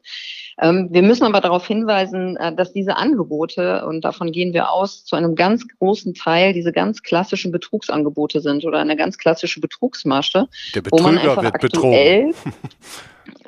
Ähm, 0.59 0.87
wir 0.91 1.03
müssen 1.03 1.25
aber 1.25 1.41
darauf 1.41 1.67
hinweisen, 1.67 2.35
äh, 2.37 2.55
dass 2.55 2.73
diese 2.73 2.97
Angebote, 2.97 3.85
und 3.85 4.03
davon 4.03 4.31
gehen 4.31 4.53
wir 4.53 4.71
aus, 4.71 5.05
zu 5.05 5.15
einem 5.15 5.35
ganz 5.35 5.67
großen 5.77 6.15
Teil 6.15 6.53
diese 6.53 6.71
ganz 6.71 7.03
klassischen 7.03 7.51
Betrugsangebote 7.51 8.41
sind 8.41 8.65
oder 8.65 8.86
eine 8.89 8.97
ganz 8.97 9.17
klassische 9.17 9.59
Betrugsmasche. 9.59 10.47
Der 10.75 10.81
Betrüger 10.81 11.41
wird 11.41 11.59
betrogen. 11.59 12.33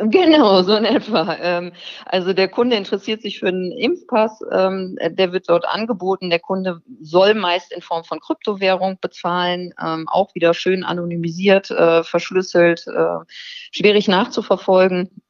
Genau, 0.01 0.61
so 0.63 0.75
in 0.75 0.85
etwa. 0.85 1.35
Ähm, 1.41 1.73
also 2.05 2.31
der 2.31 2.47
Kunde 2.47 2.77
interessiert 2.77 3.21
sich 3.21 3.39
für 3.39 3.47
einen 3.47 3.71
Impfpass, 3.71 4.39
ähm, 4.51 4.97
der 5.01 5.33
wird 5.33 5.49
dort 5.49 5.67
angeboten. 5.67 6.29
Der 6.29 6.39
Kunde 6.39 6.81
soll 7.01 7.33
meist 7.33 7.73
in 7.73 7.81
Form 7.81 8.05
von 8.05 8.19
Kryptowährung 8.21 8.97
bezahlen, 9.01 9.73
ähm, 9.83 10.07
auch 10.07 10.33
wieder 10.35 10.53
schön 10.53 10.83
anonymisiert, 10.83 11.69
äh, 11.71 12.03
verschlüsselt, 12.03 12.85
äh, 12.87 13.25
schwierig 13.71 14.07
nachzuverfolgen. 14.07 15.21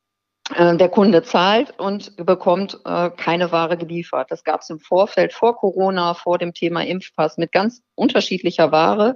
Äh, 0.56 0.78
der 0.78 0.90
Kunde 0.90 1.24
zahlt 1.24 1.80
und 1.80 2.16
bekommt 2.18 2.80
keine 2.84 3.52
Ware 3.52 3.78
geliefert. 3.78 4.30
Das 4.30 4.44
gab 4.44 4.62
es 4.62 4.70
im 4.70 4.80
Vorfeld 4.80 5.34
vor 5.34 5.56
Corona, 5.56 6.14
vor 6.14 6.38
dem 6.38 6.54
Thema 6.54 6.86
Impfpass 6.86 7.38
mit 7.38 7.52
ganz 7.52 7.82
unterschiedlicher 7.96 8.72
Ware 8.72 9.16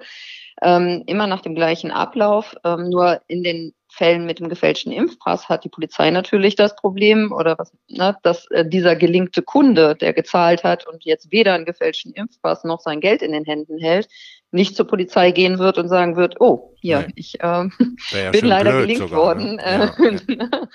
ähm, 0.62 1.03
immer 1.07 1.27
nach 1.27 1.41
dem 1.41 1.55
gleichen 1.55 1.91
Ablauf. 1.91 2.55
Ähm, 2.63 2.89
nur 2.89 3.22
in 3.27 3.43
den 3.43 3.74
Fällen 3.93 4.25
mit 4.25 4.39
dem 4.39 4.50
gefälschten 4.50 4.91
Impfpass 4.91 5.50
hat 5.50 5.63
die 5.63 5.69
Polizei 5.69 6.10
natürlich 6.10 6.55
das 6.55 6.75
Problem 6.75 7.31
oder 7.31 7.57
was, 7.60 7.72
ne, 7.88 8.17
dass 8.24 8.48
äh, 8.50 8.67
dieser 8.67 8.95
gelinkte 8.95 9.43
Kunde, 9.43 9.95
der 9.95 10.13
gezahlt 10.13 10.63
hat 10.63 10.88
und 10.88 11.03
jetzt 11.05 11.31
weder 11.31 11.53
einen 11.53 11.65
gefälschten 11.65 12.12
Impfpass 12.13 12.63
noch 12.63 12.79
sein 12.79 13.01
Geld 13.01 13.22
in 13.22 13.33
den 13.33 13.45
Händen 13.45 13.77
hält, 13.77 14.07
nicht 14.50 14.75
zur 14.75 14.88
Polizei 14.88 15.31
gehen 15.31 15.60
wird 15.60 15.77
und 15.77 15.89
sagen 15.89 16.15
wird, 16.15 16.41
oh, 16.41 16.74
hier, 16.79 17.01
nee. 17.01 17.13
ich 17.15 17.39
äh, 17.39 17.43
ja 17.43 18.31
bin 18.31 18.45
leider 18.45 18.81
gelinkt 18.81 19.10
sogar, 19.10 19.19
worden. 19.19 19.55
Ne? 19.57 19.91
Ja, 20.27 20.36
ja. 20.36 20.67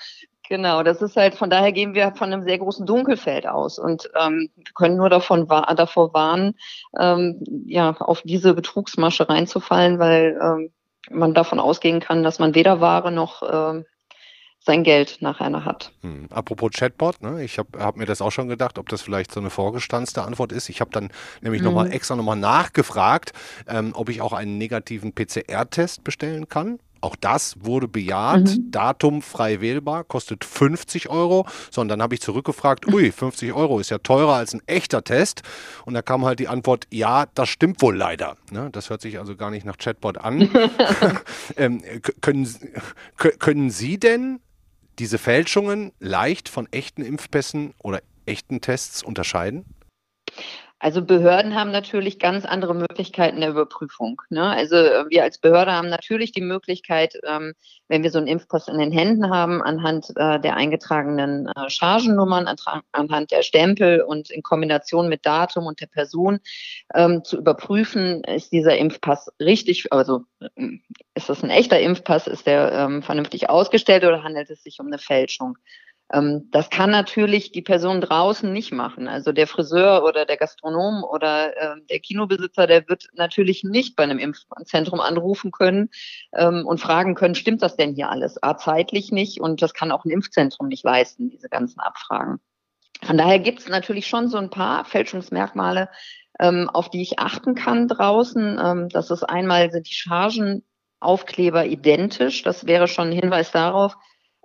Genau, 0.49 0.81
das 0.81 1.01
ist 1.03 1.15
halt, 1.15 1.35
von 1.35 1.51
daher 1.51 1.71
gehen 1.71 1.93
wir 1.93 2.11
von 2.15 2.33
einem 2.33 2.41
sehr 2.41 2.57
großen 2.57 2.87
Dunkelfeld 2.87 3.45
aus 3.45 3.77
und 3.77 4.09
ähm, 4.19 4.49
können 4.73 4.97
nur 4.97 5.09
davon 5.09 5.47
davor 5.47 6.11
warnen, 6.15 6.55
ähm, 6.99 7.43
ja, 7.67 7.95
auf 7.99 8.23
diese 8.23 8.55
Betrugsmasche 8.55 9.29
reinzufallen, 9.29 9.99
weil 9.99 10.39
ähm, 10.41 10.71
man 11.11 11.35
davon 11.35 11.59
ausgehen 11.59 11.99
kann, 11.99 12.23
dass 12.23 12.39
man 12.39 12.55
weder 12.55 12.81
Ware 12.81 13.11
noch 13.11 13.43
ähm, 13.43 13.85
sein 14.59 14.83
Geld 14.83 15.21
nachher 15.21 15.65
hat. 15.65 15.91
Hm. 16.01 16.27
Apropos 16.31 16.71
Chatbot, 16.71 17.21
ne? 17.21 17.43
ich 17.43 17.59
habe 17.59 17.79
hab 17.79 17.95
mir 17.95 18.05
das 18.05 18.21
auch 18.21 18.31
schon 18.31 18.47
gedacht, 18.47 18.79
ob 18.79 18.89
das 18.89 19.03
vielleicht 19.03 19.31
so 19.31 19.39
eine 19.39 19.51
vorgestanzte 19.51 20.23
Antwort 20.23 20.51
ist. 20.51 20.67
Ich 20.69 20.81
habe 20.81 20.91
dann 20.91 21.09
nämlich 21.41 21.61
mhm. 21.61 21.67
nochmal 21.67 21.91
extra 21.93 22.15
nochmal 22.15 22.37
nachgefragt, 22.37 23.33
ähm, 23.67 23.91
ob 23.93 24.09
ich 24.09 24.21
auch 24.21 24.33
einen 24.33 24.57
negativen 24.57 25.13
PCR-Test 25.13 26.03
bestellen 26.03 26.49
kann. 26.49 26.79
Auch 27.01 27.15
das 27.15 27.55
wurde 27.63 27.87
bejaht. 27.87 28.47
Mhm. 28.47 28.71
Datum 28.71 29.21
frei 29.21 29.61
wählbar, 29.61 30.03
kostet 30.03 30.45
50 30.45 31.09
Euro. 31.09 31.47
So, 31.71 31.81
und 31.81 31.87
dann 31.87 32.01
habe 32.01 32.15
ich 32.15 32.21
zurückgefragt, 32.21 32.87
ui, 32.87 33.11
50 33.11 33.53
Euro 33.53 33.79
ist 33.79 33.89
ja 33.89 33.97
teurer 33.99 34.33
als 34.33 34.53
ein 34.53 34.61
echter 34.65 35.03
Test. 35.03 35.43
Und 35.85 35.93
da 35.93 36.01
kam 36.01 36.25
halt 36.25 36.39
die 36.39 36.47
Antwort, 36.47 36.87
ja, 36.91 37.25
das 37.33 37.49
stimmt 37.49 37.81
wohl 37.81 37.95
leider. 37.95 38.37
Ne? 38.51 38.69
Das 38.71 38.89
hört 38.89 39.01
sich 39.01 39.19
also 39.19 39.35
gar 39.35 39.51
nicht 39.51 39.65
nach 39.65 39.77
Chatbot 39.77 40.17
an. 40.17 40.49
ähm, 41.57 41.81
können, 42.21 42.47
können 43.15 43.69
Sie 43.71 43.99
denn 43.99 44.39
diese 44.99 45.17
Fälschungen 45.17 45.93
leicht 45.99 46.49
von 46.49 46.67
echten 46.71 47.01
Impfpässen 47.01 47.73
oder 47.81 48.01
echten 48.25 48.61
Tests 48.61 49.01
unterscheiden? 49.01 49.65
Also 50.81 51.01
Behörden 51.03 51.55
haben 51.55 51.71
natürlich 51.71 52.19
ganz 52.19 52.45
andere 52.45 52.73
Möglichkeiten 52.73 53.41
der 53.41 53.49
Überprüfung. 53.49 54.21
Ne? 54.29 54.49
Also 54.49 54.77
äh, 54.77 55.05
wir 55.09 55.23
als 55.23 55.37
Behörde 55.37 55.73
haben 55.73 55.89
natürlich 55.89 56.31
die 56.31 56.41
Möglichkeit, 56.41 57.19
ähm, 57.27 57.53
wenn 57.89 58.01
wir 58.01 58.11
so 58.11 58.17
einen 58.17 58.27
Impfpass 58.27 58.69
in 58.69 58.77
den 58.77 58.93
Händen 58.93 59.29
haben, 59.29 59.61
anhand 59.61 60.11
äh, 60.15 60.39
der 60.39 60.55
eingetragenen 60.55 61.47
äh, 61.47 61.69
Chargennummern, 61.69 62.47
anhand 62.93 63.31
der 63.31 63.41
Stempel 63.41 64.01
und 64.01 64.29
in 64.29 64.41
Kombination 64.41 65.09
mit 65.09 65.25
Datum 65.25 65.65
und 65.65 65.81
der 65.81 65.87
Person 65.87 66.39
ähm, 66.95 67.25
zu 67.25 67.37
überprüfen, 67.37 68.23
ist 68.23 68.53
dieser 68.53 68.77
Impfpass 68.77 69.33
richtig, 69.41 69.91
also 69.91 70.23
äh, 70.39 70.79
ist 71.13 71.27
das 71.27 71.43
ein 71.43 71.49
echter 71.49 71.79
Impfpass, 71.81 72.27
ist 72.27 72.47
der 72.47 72.71
ähm, 72.71 73.03
vernünftig 73.03 73.49
ausgestellt 73.49 74.05
oder 74.05 74.23
handelt 74.23 74.49
es 74.49 74.63
sich 74.63 74.79
um 74.79 74.87
eine 74.87 74.97
Fälschung? 74.97 75.57
Ähm, 76.11 76.49
das 76.51 76.69
kann 76.69 76.89
natürlich 76.89 77.51
die 77.51 77.61
Person 77.61 78.01
draußen 78.01 78.51
nicht 78.51 78.71
machen. 78.71 79.07
Also 79.07 79.31
der 79.31 79.47
Friseur 79.47 80.03
oder 80.03 80.25
der 80.25 80.37
Gastronom 80.37 81.03
oder 81.03 81.55
äh, 81.55 81.81
der 81.89 81.99
Kinobesitzer, 81.99 82.67
der 82.67 82.87
wird 82.89 83.09
natürlich 83.13 83.63
nicht 83.63 83.95
bei 83.95 84.03
einem 84.03 84.19
Impfzentrum 84.19 84.99
anrufen 84.99 85.51
können 85.51 85.89
ähm, 86.33 86.65
und 86.65 86.79
fragen 86.79 87.15
können, 87.15 87.35
stimmt 87.35 87.61
das 87.61 87.75
denn 87.75 87.93
hier 87.93 88.09
alles? 88.09 88.41
A, 88.41 88.57
zeitlich 88.57 89.11
nicht 89.11 89.39
und 89.39 89.61
das 89.61 89.73
kann 89.73 89.91
auch 89.91 90.05
ein 90.05 90.11
Impfzentrum 90.11 90.67
nicht 90.67 90.83
leisten, 90.83 91.29
diese 91.29 91.49
ganzen 91.49 91.79
Abfragen. 91.79 92.39
Von 93.03 93.17
daher 93.17 93.39
gibt 93.39 93.59
es 93.59 93.69
natürlich 93.69 94.07
schon 94.07 94.27
so 94.27 94.37
ein 94.37 94.49
paar 94.49 94.85
Fälschungsmerkmale, 94.85 95.89
ähm, 96.39 96.69
auf 96.69 96.89
die 96.89 97.01
ich 97.01 97.19
achten 97.19 97.55
kann 97.55 97.87
draußen. 97.87 98.59
Ähm, 98.61 98.89
das 98.89 99.11
ist 99.11 99.23
einmal 99.23 99.71
sind 99.71 99.87
die 99.89 99.93
Chargenaufkleber 99.93 101.65
identisch. 101.65 102.43
Das 102.43 102.65
wäre 102.65 102.87
schon 102.87 103.09
ein 103.09 103.19
Hinweis 103.19 103.51
darauf, 103.51 103.95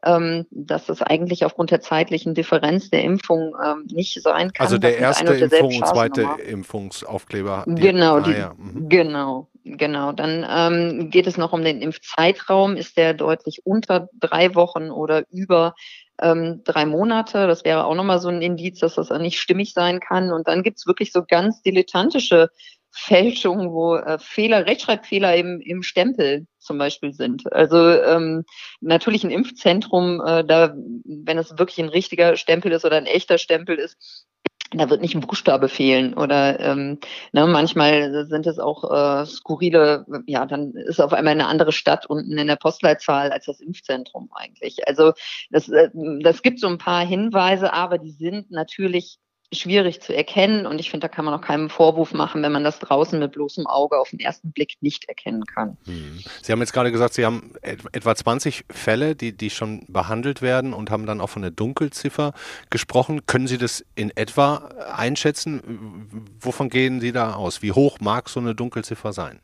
ähm, 0.05 0.47
dass 0.51 0.87
das 0.87 1.03
eigentlich 1.03 1.45
aufgrund 1.45 1.71
der 1.71 1.81
zeitlichen 1.81 2.35
Differenz 2.35 2.91
der 2.91 3.03
Impfung 3.03 3.55
ähm, 3.65 3.87
nicht 3.91 4.23
sein 4.23 4.53
kann. 4.53 4.65
Also 4.65 4.79
der 4.79 4.99
erste 4.99 5.35
Impfung 5.35 5.77
und 5.77 5.87
zweite 5.87 6.29
Impfungsaufkleber. 6.47 7.65
Die, 7.67 7.81
genau, 7.81 8.17
ah, 8.17 8.21
die, 8.21 8.33
ja. 8.33 8.55
mhm. 8.57 8.89
genau, 8.89 9.49
genau. 9.65 10.13
Dann 10.13 10.47
ähm, 10.49 11.11
geht 11.11 11.27
es 11.27 11.37
noch 11.37 11.53
um 11.53 11.63
den 11.63 11.81
Impfzeitraum. 11.81 12.77
Ist 12.77 12.97
der 12.97 13.15
deutlich 13.15 13.63
unter 13.65 14.09
drei 14.19 14.55
Wochen 14.55 14.91
oder 14.91 15.25
über 15.31 15.75
ähm, 16.21 16.63
drei 16.65 16.87
Monate? 16.87 17.47
Das 17.47 17.65
wäre 17.65 17.85
auch 17.85 17.95
nochmal 17.95 18.21
so 18.21 18.29
ein 18.29 18.43
Indiz, 18.43 18.81
dass 18.81 18.95
das 18.95 19.11
nicht 19.11 19.41
stimmig 19.41 19.73
sein 19.73 20.01
kann. 20.01 20.33
Und 20.33 20.49
dann 20.49 20.63
gibt's 20.63 20.87
wirklich 20.87 21.13
so 21.13 21.25
ganz 21.27 21.63
dilettantische 21.63 22.51
Fälschungen, 22.97 23.73
wo 23.73 23.97
äh, 23.97 24.19
Fehler, 24.21 24.67
Rechtschreibfehler 24.67 25.35
im, 25.35 25.61
im 25.61 25.83
Stempel 25.83 26.47
zum 26.61 26.79
Beispiel 26.79 27.13
sind. 27.13 27.53
Also 27.53 27.77
ähm, 27.77 28.45
natürlich 28.81 29.25
ein 29.25 29.33
Impfzentrum, 29.33 30.23
äh, 30.25 30.45
da, 30.45 30.75
wenn 31.05 31.37
es 31.37 31.59
wirklich 31.59 31.81
ein 31.81 31.89
richtiger 31.89 32.37
Stempel 32.37 32.71
ist 32.71 32.85
oder 32.85 32.97
ein 32.97 33.07
echter 33.07 33.39
Stempel 33.39 33.77
ist, 33.77 34.27
da 34.71 34.91
wird 34.91 35.01
nicht 35.01 35.15
ein 35.15 35.21
Buchstabe 35.21 35.69
fehlen 35.69 36.15
oder 36.15 36.59
ähm, 36.61 36.99
ne, 37.33 37.47
manchmal 37.47 38.27
sind 38.27 38.47
es 38.47 38.61
auch 38.61 38.85
äh, 38.85 39.27
skurrile, 39.27 40.07
ja, 40.27 40.47
dann 40.47 40.73
ist 40.75 41.01
auf 41.01 41.13
einmal 41.13 41.33
eine 41.33 41.49
andere 41.49 41.73
Stadt 41.73 42.07
unten 42.07 42.39
in 42.39 42.47
der 42.47 42.57
Postleitzahl 42.57 43.33
als 43.33 43.47
das 43.47 43.61
Impfzentrum 43.61 44.31
eigentlich. 44.33 44.87
Also 44.87 45.13
das, 45.51 45.69
äh, 45.69 45.91
das 46.23 46.43
gibt 46.43 46.61
so 46.61 46.69
ein 46.69 46.79
paar 46.79 47.05
Hinweise, 47.05 47.73
aber 47.73 47.99
die 47.99 48.13
sind 48.13 48.53
natürlich 48.53 49.19
schwierig 49.55 50.01
zu 50.01 50.15
erkennen 50.15 50.67
und 50.67 50.81
ich 50.81 50.91
finde, 50.91 51.09
da 51.09 51.09
kann 51.09 51.25
man 51.25 51.35
auch 51.35 51.41
keinen 51.41 51.69
Vorwurf 51.69 52.13
machen, 52.13 52.43
wenn 52.43 52.53
man 52.53 52.65
das 52.65 52.79
draußen 52.79 53.19
mit 53.19 53.33
bloßem 53.33 53.67
Auge 53.67 53.99
auf 53.99 54.11
den 54.11 54.21
ersten 54.21 54.53
Blick 54.53 54.77
nicht 54.81 55.09
erkennen 55.09 55.45
kann. 55.45 55.77
Hm. 55.87 56.21
Sie 56.43 56.53
haben 56.53 56.61
jetzt 56.61 56.73
gerade 56.73 56.93
gesagt, 56.93 57.15
Sie 57.15 57.25
haben 57.25 57.53
etwa 57.63 58.15
20 58.15 58.65
Fälle, 58.71 59.15
die, 59.15 59.37
die 59.37 59.51
schon 59.51 59.87
behandelt 59.89 60.43
werden 60.43 60.73
und 60.73 60.91
haben 60.91 61.07
dann 61.07 61.21
auch 61.21 61.31
von 61.31 61.43
der 61.43 61.51
Dunkelziffer 61.51 62.33
gesprochen. 62.71 63.27
Können 63.27 63.47
Sie 63.47 63.59
das 63.59 63.85
in 63.95 64.11
etwa 64.17 64.69
einschätzen? 64.95 66.31
Wovon 66.41 66.69
gehen 66.69 67.01
Sie 67.01 67.13
da 67.13 67.35
aus? 67.35 67.63
Wie 67.63 67.73
hoch 67.73 68.01
mag 68.01 68.29
so 68.29 68.41
eine 68.41 68.55
Dunkelziffer 68.55 69.13
sein? 69.13 69.41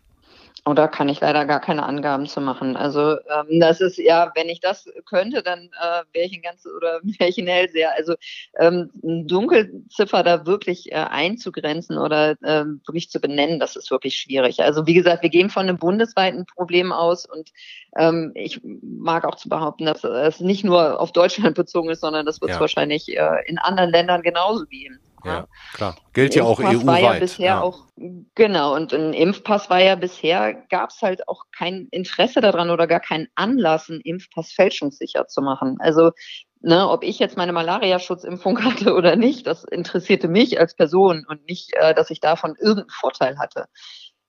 Da 0.65 0.89
kann 0.89 1.09
ich 1.09 1.21
leider 1.21 1.47
gar 1.47 1.61
keine 1.61 1.85
Angaben 1.85 2.27
zu 2.27 2.41
machen. 2.41 2.77
Also 2.77 3.13
ähm, 3.13 3.61
das 3.61 3.81
ist 3.81 3.99
ja, 3.99 4.31
wenn 4.35 4.49
ich 4.49 4.61
das 4.61 4.89
könnte, 5.07 5.43
dann 5.43 5.71
äh, 5.81 6.03
wäre 6.13 6.27
ich 6.27 6.35
ein 6.35 6.43
ganz 6.43 6.65
oder 6.67 7.01
wäre 7.03 7.29
ich 7.31 7.39
ein 7.39 7.47
Hellseher. 7.47 7.93
Also 7.97 8.15
ähm, 8.59 8.91
Dunkelziffer 9.03 10.23
da 10.23 10.47
wirklich 10.47 10.93
äh, 10.93 10.97
einzugrenzen 10.97 11.99
oder 11.99 12.33
äh, 12.43 12.65
wirklich 12.87 13.11
zu 13.11 13.21
benennen, 13.21 13.59
das 13.59 13.77
ist 13.77 13.91
wirklich 13.91 14.17
schwierig. 14.17 14.61
Also 14.61 14.87
wie 14.87 14.95
gesagt, 14.95 15.23
wir 15.23 15.31
gehen 15.31 15.51
von 15.51 15.69
einem 15.69 15.79
bundesweiten 15.79 16.47
Problem 16.47 16.93
aus 16.93 17.27
und 17.27 17.51
ähm, 17.97 18.33
ich 18.35 18.61
mag 18.63 19.25
auch 19.25 19.37
zu 19.37 19.49
behaupten, 19.49 19.87
dass 19.87 20.05
es 20.05 20.41
nicht 20.41 20.65
nur 20.65 21.01
auf 21.01 21.13
Deutschland 21.13 21.55
bezogen 21.57 21.91
ist, 21.91 22.01
sondern 22.01 22.27
das 22.27 22.41
wird 22.41 22.51
es 22.51 22.57
ja. 22.57 22.61
wahrscheinlich 22.61 23.09
äh, 23.17 23.43
in 23.47 23.59
anderen 23.59 23.91
Ländern 23.91 24.23
genauso 24.23 24.67
geben. 24.67 25.01
Ja, 25.25 25.47
klar. 25.75 25.97
Gilt 26.13 26.35
ja 26.35 26.45
auch 26.45 26.61
EU-weit. 26.61 26.87
War 26.87 27.01
ja 27.01 27.19
bisher 27.19 27.47
ja. 27.47 27.61
auch, 27.61 27.87
genau, 28.35 28.75
und 28.75 28.93
ein 28.93 29.13
Impfpass 29.13 29.71
war 29.71 29.81
ja 29.81 29.95
bisher, 29.95 30.55
gab 30.71 30.91
es 30.91 31.03
halt 31.03 31.29
auch 31.29 31.45
kein 31.57 31.89
Interesse 31.91 32.41
daran 32.41 32.71
oder 32.71 32.87
gar 32.87 33.01
keinen 33.01 33.29
Anlass, 33.35 33.91
einen 33.91 34.01
Impfpass 34.01 34.53
fälschungssicher 34.53 35.27
zu 35.27 35.43
machen. 35.43 35.77
Also, 35.81 36.13
ne, 36.61 36.89
ob 36.89 37.05
ich 37.05 37.19
jetzt 37.19 37.37
meine 37.37 37.53
Malaria-Schutzimpfung 37.53 38.59
hatte 38.65 38.95
oder 38.95 39.17
nicht, 39.17 39.47
das 39.47 39.65
interessierte 39.65 40.29
mich 40.29 40.59
als 40.59 40.75
Person 40.75 41.25
und 41.29 41.47
nicht, 41.47 41.73
äh, 41.75 41.95
dass 41.95 42.11
ich 42.11 42.21
davon 42.21 42.55
irgendeinen 42.59 42.91
Vorteil 42.91 43.39
hatte. 43.39 43.67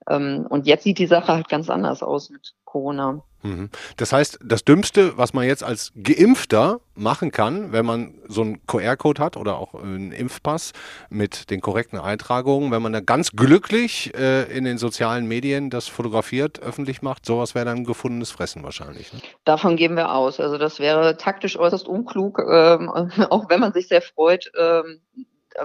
Ähm, 0.09 0.45
und 0.49 0.67
jetzt 0.67 0.83
sieht 0.83 0.97
die 0.97 1.07
Sache 1.07 1.33
halt 1.33 1.49
ganz 1.49 1.69
anders 1.69 2.03
aus 2.03 2.29
mit 2.29 2.53
Corona. 2.65 3.21
Mhm. 3.43 3.69
Das 3.97 4.13
heißt, 4.13 4.39
das 4.43 4.63
Dümmste, 4.63 5.17
was 5.17 5.33
man 5.33 5.45
jetzt 5.45 5.63
als 5.63 5.91
Geimpfter 6.01 6.79
machen 6.93 7.31
kann, 7.31 7.71
wenn 7.71 7.85
man 7.85 8.13
so 8.27 8.41
einen 8.41 8.65
QR-Code 8.67 9.21
hat 9.21 9.35
oder 9.37 9.57
auch 9.57 9.73
einen 9.73 10.11
Impfpass 10.11 10.73
mit 11.09 11.49
den 11.49 11.61
korrekten 11.61 11.99
Eintragungen, 11.99 12.71
wenn 12.71 12.81
man 12.81 12.93
da 12.93 12.99
ganz 12.99 13.31
glücklich 13.31 14.13
äh, 14.15 14.43
in 14.55 14.63
den 14.63 14.77
sozialen 14.77 15.27
Medien 15.27 15.69
das 15.69 15.87
fotografiert, 15.87 16.61
öffentlich 16.61 17.01
macht, 17.01 17.25
sowas 17.25 17.55
wäre 17.55 17.65
dann 17.65 17.79
ein 17.79 17.85
gefundenes 17.85 18.31
Fressen 18.31 18.63
wahrscheinlich. 18.63 19.11
Ne? 19.11 19.19
Davon 19.43 19.75
gehen 19.75 19.95
wir 19.95 20.13
aus. 20.13 20.39
Also 20.39 20.57
das 20.57 20.79
wäre 20.79 21.17
taktisch 21.17 21.57
äußerst 21.57 21.87
unklug, 21.87 22.39
ähm, 22.39 22.89
auch 23.29 23.49
wenn 23.49 23.59
man 23.59 23.73
sich 23.73 23.87
sehr 23.87 24.01
freut, 24.01 24.51
ähm, 24.57 25.01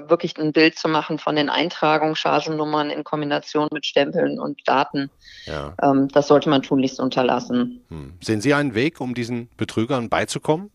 wirklich 0.06 0.38
ein 0.38 0.52
Bild 0.52 0.78
zu 0.78 0.88
machen 0.88 1.18
von 1.18 1.36
den 1.36 1.48
Eintragungen, 1.48 2.16
Chargennummern 2.16 2.90
in 2.90 3.04
Kombination 3.04 3.68
mit 3.72 3.86
Stempeln 3.86 4.38
und 4.38 4.60
Daten. 4.66 5.10
Ja. 5.46 5.74
Ähm, 5.82 6.08
das 6.08 6.28
sollte 6.28 6.48
man 6.48 6.62
tunlichst 6.62 7.00
unterlassen. 7.00 7.84
Hm. 7.88 8.14
Sehen 8.20 8.40
Sie 8.40 8.54
einen 8.54 8.74
Weg, 8.74 9.00
um 9.00 9.14
diesen 9.14 9.48
Betrügern 9.56 10.08
beizukommen? 10.08 10.70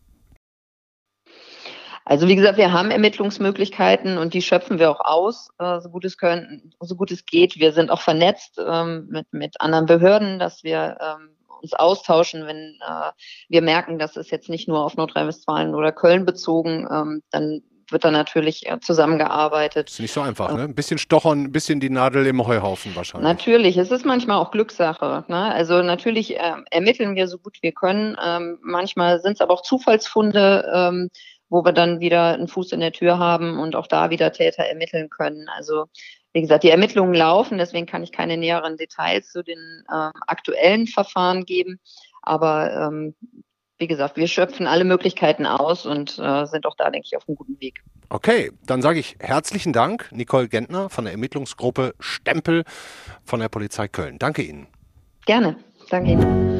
Also 2.04 2.28
wie 2.28 2.36
gesagt, 2.36 2.58
wir 2.58 2.74
haben 2.74 2.90
Ermittlungsmöglichkeiten 2.90 4.18
und 4.18 4.34
die 4.34 4.42
schöpfen 4.42 4.80
wir 4.80 4.90
auch 4.90 5.00
aus, 5.00 5.50
äh, 5.60 5.80
so 5.80 5.90
gut 5.90 6.04
es 6.04 6.18
können, 6.18 6.74
so 6.80 6.96
gut 6.96 7.12
es 7.12 7.25
geht. 7.25 7.58
Wir 7.58 7.74
sind 7.74 7.92
auch 7.92 8.01
vernetzt 8.01 8.60
ähm, 8.60 9.08
mit, 9.10 9.32
mit 9.32 9.62
anderen 9.62 9.86
Behörden, 9.86 10.40
dass 10.40 10.63
wir 10.63 10.98
ähm, 11.00 11.30
uns 11.62 11.74
austauschen, 11.74 12.48
wenn 12.48 12.80
äh, 12.82 13.12
wir 13.50 13.62
merken, 13.62 14.00
dass 14.00 14.18
es 14.18 14.32
jetzt 14.32 14.50
nicht 14.50 14.68
nur 14.68 14.84
auf 14.84 14.98
Nordrhein-Westfalen 14.98 15.75
oder 15.75 15.92
Köln 15.92 16.25
bezogen, 16.25 16.88
ähm, 16.92 17.22
dann 17.30 17.62
wird 17.92 18.04
da 18.04 18.12
natürlich 18.12 18.70
äh, 18.70 18.80
zusammengearbeitet. 18.80 19.90
Ist 19.90 20.00
nicht 20.00 20.14
so 20.14 20.22
einfach, 20.22 20.54
ne? 20.54 20.64
Ein 20.64 20.76
bisschen 20.76 20.98
stochern, 20.98 21.44
ein 21.44 21.52
bisschen 21.52 21.80
die 21.80 21.90
Nadel 21.90 22.26
im 22.28 22.46
Heuhaufen 22.46 22.96
wahrscheinlich. 22.96 23.28
Natürlich, 23.28 23.78
es 23.78 23.92
ist 23.92 24.06
manchmal 24.06 24.38
auch 24.38 24.52
Glückssache. 24.52 25.26
Ne? 25.28 25.54
Also 25.54 25.82
natürlich 25.82 26.40
äh, 26.40 26.54
ermitteln 26.70 27.16
wir 27.16 27.28
so 27.28 27.38
gut 27.38 27.58
wir 27.62 27.72
können. 27.72 28.18
Ähm, 28.24 28.60
manchmal 28.62 29.20
sind 29.22 29.34
es 29.34 29.42
aber 29.42 29.54
auch 29.54 29.62
Zufallsfunde, 29.62 30.72
ähm, 30.74 31.10
wo 31.50 31.64
wir 31.66 31.74
dann 31.74 32.00
wieder 32.00 32.34
einen 32.34 32.48
Fuß 32.48 32.72
in 32.72 32.80
der 32.80 32.94
Tür 32.94 33.20
haben 33.20 33.60
und 33.60 33.75
auch 33.75 33.88
da 33.88 34.10
wieder 34.10 34.32
Täter 34.32 34.64
ermitteln 34.64 35.10
können. 35.10 35.48
Also 35.56 35.86
wie 36.34 36.42
gesagt, 36.42 36.64
die 36.64 36.70
Ermittlungen 36.70 37.14
laufen, 37.14 37.58
deswegen 37.58 37.86
kann 37.86 38.04
ich 38.04 38.12
keine 38.12 38.38
näheren 38.38 38.77
Details 38.77 39.32
zu 39.32 39.44
den 39.44 39.84
ähm, 39.94 40.12
aktuellen 40.27 40.88
Verfahren 40.88 41.46
geben. 41.46 41.80
Aber 42.22 42.72
ähm, 42.72 43.16
wie 43.81 43.87
gesagt, 43.87 44.15
wir 44.15 44.27
schöpfen 44.27 44.67
alle 44.67 44.85
Möglichkeiten 44.85 45.46
aus 45.46 45.85
und 45.85 46.17
äh, 46.20 46.46
sind 46.46 46.65
auch 46.65 46.75
da, 46.77 46.89
denke 46.89 47.07
ich, 47.07 47.17
auf 47.17 47.27
einem 47.27 47.35
guten 47.35 47.59
Weg. 47.59 47.81
Okay, 48.09 48.51
dann 48.65 48.81
sage 48.81 49.00
ich 49.00 49.17
herzlichen 49.20 49.74
Dank, 49.74 50.09
Nicole 50.11 50.48
Gentner 50.48 50.89
von 50.89 51.05
der 51.05 51.13
Ermittlungsgruppe 51.13 51.96
Stempel 52.00 52.63
von 53.25 53.39
der 53.39 53.50
Polizei 53.50 53.87
Köln. 53.87 54.20
Danke 54.20 54.44
Ihnen. 54.44 54.67
Gerne, 55.25 55.55
danke 55.89 56.11
Ihnen. 56.11 56.50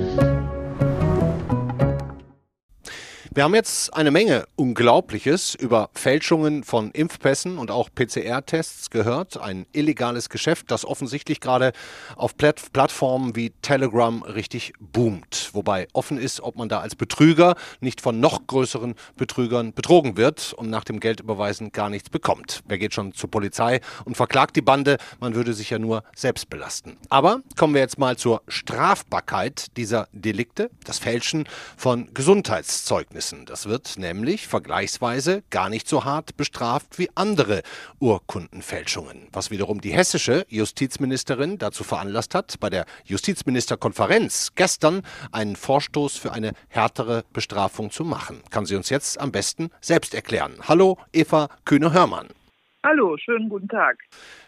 Wir 3.34 3.46
haben 3.46 3.56
jetzt 3.56 3.94
eine 3.94 4.12
Menge 4.12 4.44
Unglaubliches 4.58 5.56
über 5.56 5.90
Fälschungen 5.94 6.66
von 6.66 6.92
Impfpässen 6.92 7.60
und 7.60 7.72
auch 7.72 7.88
PCR-Tests 7.96 8.90
gehört. 8.90 9.38
Ein 9.38 9.66
illegales 9.72 10.28
Geschäft, 10.28 10.70
das 10.70 10.84
offensichtlich 10.84 11.40
gerade 11.40 11.72
auf 12.18 12.36
Platt 12.36 12.74
Plattformen 12.74 13.34
wie 13.38 13.52
Telegram 13.62 14.22
richtig 14.24 14.74
boomt. 14.82 15.52
Wobei 15.54 15.88
offen 15.94 16.18
ist, 16.18 16.42
ob 16.42 16.58
man 16.58 16.68
da 16.68 16.82
als 16.82 16.96
Betrüger 16.96 17.56
nicht 17.80 18.02
von 18.02 18.20
noch 18.20 18.48
größeren 18.48 18.96
Betrügern 19.16 19.72
betrogen 19.72 20.18
wird 20.18 20.52
und 20.52 20.70
nach 20.70 20.84
dem 20.84 21.00
Geldüberweisen 21.00 21.72
gar 21.72 21.90
nichts 21.90 22.10
bekommt. 22.10 22.64
Wer 22.68 22.80
geht 22.80 22.94
schon 22.94 23.14
zur 23.14 23.32
Polizei 23.32 23.80
und 24.04 24.18
verklagt 24.18 24.58
die 24.58 24.62
Bande? 24.62 24.98
Man 25.22 25.36
würde 25.36 25.54
sich 25.54 25.70
ja 25.70 25.80
nur 25.80 26.04
selbst 26.14 26.50
belasten. 26.50 26.98
Aber 27.08 27.40
kommen 27.56 27.76
wir 27.76 27.80
jetzt 27.80 27.98
mal 27.98 28.18
zur 28.18 28.42
Strafbarkeit 28.50 29.78
dieser 29.78 30.10
Delikte, 30.12 30.70
das 30.84 31.00
Fälschen 31.00 31.48
von 31.78 32.14
Gesundheitszeugnissen. 32.14 33.21
Ereignissen. 33.22 33.46
Das 33.46 33.68
wird 33.68 33.98
nämlich 33.98 34.48
vergleichsweise 34.48 35.44
gar 35.50 35.70
nicht 35.70 35.88
so 35.88 36.04
hart 36.04 36.38
bestraft 36.38 36.98
wie 36.98 37.10
andere 37.16 37.62
Urkundenfälschungen, 38.00 39.28
was 39.32 39.52
wiederum 39.52 39.80
die 39.80 39.94
hessische 39.94 40.46
Justizministerin 40.50 41.58
dazu 41.58 41.84
veranlasst 41.84 42.34
hat, 42.34 42.60
bei 42.60 42.70
der 42.70 42.86
Justizministerkonferenz 43.06 44.54
gestern 44.56 45.04
einen 45.32 45.56
Vorstoß 45.56 46.18
für 46.18 46.32
eine 46.32 46.54
härtere 46.70 47.24
Bestrafung 47.32 47.92
zu 47.92 48.04
machen. 48.04 48.42
Kann 48.50 48.66
sie 48.66 48.76
uns 48.76 48.90
jetzt 48.90 49.20
am 49.20 49.32
besten 49.32 49.70
selbst 49.82 50.16
erklären. 50.16 50.56
Hallo, 50.68 50.98
Eva 51.14 51.50
Kühne-Hörmann. 51.66 52.41
Hallo, 52.84 53.16
schönen 53.18 53.48
guten 53.48 53.68
Tag. 53.68 54.00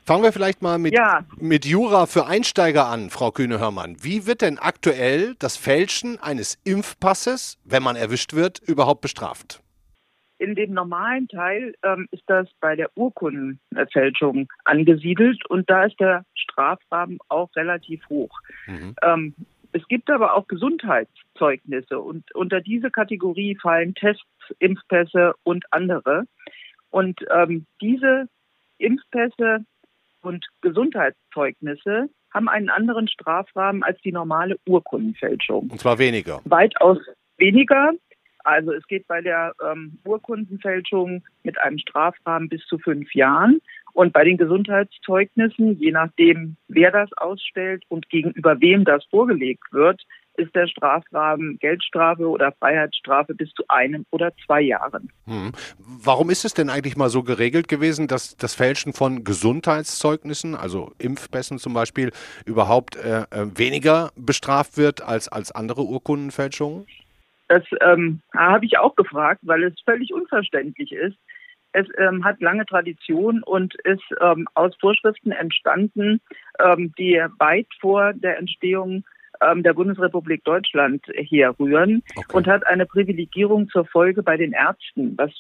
Fangen 0.03 0.23
wir 0.23 0.31
vielleicht 0.31 0.63
mal 0.63 0.79
mit, 0.79 0.93
ja. 0.93 1.23
mit 1.39 1.65
Jura 1.65 2.07
für 2.07 2.25
Einsteiger 2.25 2.87
an, 2.87 3.11
Frau 3.11 3.29
Kühne-Hörmann. 3.29 3.97
Wie 4.01 4.25
wird 4.25 4.41
denn 4.41 4.57
aktuell 4.57 5.35
das 5.37 5.55
Fälschen 5.55 6.17
eines 6.19 6.59
Impfpasses, 6.63 7.59
wenn 7.63 7.83
man 7.83 7.95
erwischt 7.95 8.33
wird, 8.33 8.59
überhaupt 8.59 9.01
bestraft? 9.01 9.61
In 10.39 10.55
dem 10.55 10.73
normalen 10.73 11.27
Teil 11.27 11.75
ähm, 11.83 12.07
ist 12.09 12.23
das 12.25 12.49
bei 12.59 12.75
der 12.75 12.89
Urkundenfälschung 12.95 14.51
angesiedelt 14.65 15.45
und 15.49 15.69
da 15.69 15.85
ist 15.85 15.99
der 15.99 16.25
Strafrahmen 16.33 17.19
auch 17.29 17.55
relativ 17.55 18.01
hoch. 18.09 18.39
Mhm. 18.65 18.95
Ähm, 19.03 19.35
es 19.73 19.87
gibt 19.87 20.09
aber 20.09 20.35
auch 20.35 20.47
Gesundheitszeugnisse 20.47 21.99
und 21.99 22.33
unter 22.35 22.61
diese 22.61 22.89
Kategorie 22.89 23.57
fallen 23.61 23.93
Tests, 23.95 24.23
Impfpässe 24.59 25.33
und 25.43 25.65
andere. 25.71 26.25
Und 26.93 27.25
ähm, 27.35 27.65
diese 27.81 28.27
Impfpässe 28.77 29.65
und 30.21 30.45
Gesundheitszeugnisse 30.61 32.07
haben 32.31 32.47
einen 32.47 32.69
anderen 32.69 33.07
Strafrahmen 33.07 33.81
als 33.81 33.99
die 34.01 34.11
normale 34.11 34.57
Urkundenfälschung. 34.67 35.71
Und 35.71 35.79
zwar 35.79 35.97
weniger. 35.97 36.39
Weitaus 36.45 36.99
weniger. 37.37 37.93
Also 38.43 38.73
es 38.73 38.85
geht 38.85 39.07
bei 39.07 39.21
der 39.21 39.53
ähm, 39.65 39.97
Urkundenfälschung 40.05 41.23
mit 41.41 41.59
einem 41.59 41.79
Strafrahmen 41.79 42.47
bis 42.47 42.63
zu 42.67 42.77
fünf 42.77 43.15
Jahren. 43.15 43.59
Und 43.93 44.13
bei 44.13 44.23
den 44.23 44.37
Gesundheitszeugnissen, 44.37 45.79
je 45.79 45.91
nachdem, 45.91 46.57
wer 46.67 46.91
das 46.91 47.11
ausstellt 47.13 47.85
und 47.89 48.07
gegenüber 48.09 48.61
wem 48.61 48.85
das 48.85 49.03
vorgelegt 49.05 49.73
wird, 49.73 50.03
ist 50.35 50.55
der 50.55 50.67
Strafrahmen 50.67 51.59
Geldstrafe 51.59 52.27
oder 52.27 52.51
Freiheitsstrafe 52.53 53.33
bis 53.35 53.51
zu 53.53 53.63
einem 53.67 54.05
oder 54.11 54.31
zwei 54.45 54.61
Jahren. 54.61 55.11
Hm. 55.25 55.51
Warum 55.77 56.29
ist 56.29 56.45
es 56.45 56.53
denn 56.53 56.69
eigentlich 56.69 56.97
mal 56.97 57.09
so 57.09 57.23
geregelt 57.23 57.67
gewesen, 57.67 58.07
dass 58.07 58.35
das 58.37 58.55
Fälschen 58.55 58.93
von 58.93 59.23
Gesundheitszeugnissen, 59.23 60.55
also 60.55 60.91
Impfpässen 60.97 61.59
zum 61.59 61.73
Beispiel, 61.73 62.11
überhaupt 62.45 62.95
äh, 62.95 63.23
äh 63.31 63.47
weniger 63.55 64.11
bestraft 64.15 64.77
wird 64.77 65.01
als, 65.01 65.27
als 65.27 65.51
andere 65.51 65.83
Urkundenfälschungen? 65.83 66.87
Das 67.47 67.63
ähm, 67.81 68.21
habe 68.35 68.65
ich 68.65 68.79
auch 68.79 68.95
gefragt, 68.95 69.41
weil 69.43 69.63
es 69.63 69.73
völlig 69.85 70.13
unverständlich 70.13 70.91
ist. 70.91 71.17
Es 71.73 71.87
ähm, 71.97 72.23
hat 72.23 72.39
lange 72.39 72.65
Tradition 72.65 73.43
und 73.43 73.75
ist 73.83 74.03
ähm, 74.21 74.47
aus 74.53 74.75
Vorschriften 74.79 75.31
entstanden, 75.31 76.21
ähm, 76.59 76.93
die 76.97 77.21
weit 77.39 77.67
vor 77.79 78.13
der 78.13 78.37
Entstehung 78.37 79.03
ähm, 79.45 79.63
der 79.63 79.73
Bundesrepublik 79.73 80.43
Deutschland 80.43 81.05
herrühren 81.07 82.03
okay. 82.15 82.37
und 82.37 82.47
hat 82.47 82.65
eine 82.67 82.85
Privilegierung 82.85 83.67
zur 83.69 83.85
Folge 83.85 84.23
bei 84.23 84.37
den 84.37 84.53
Ärzten, 84.53 85.17
was 85.17 85.31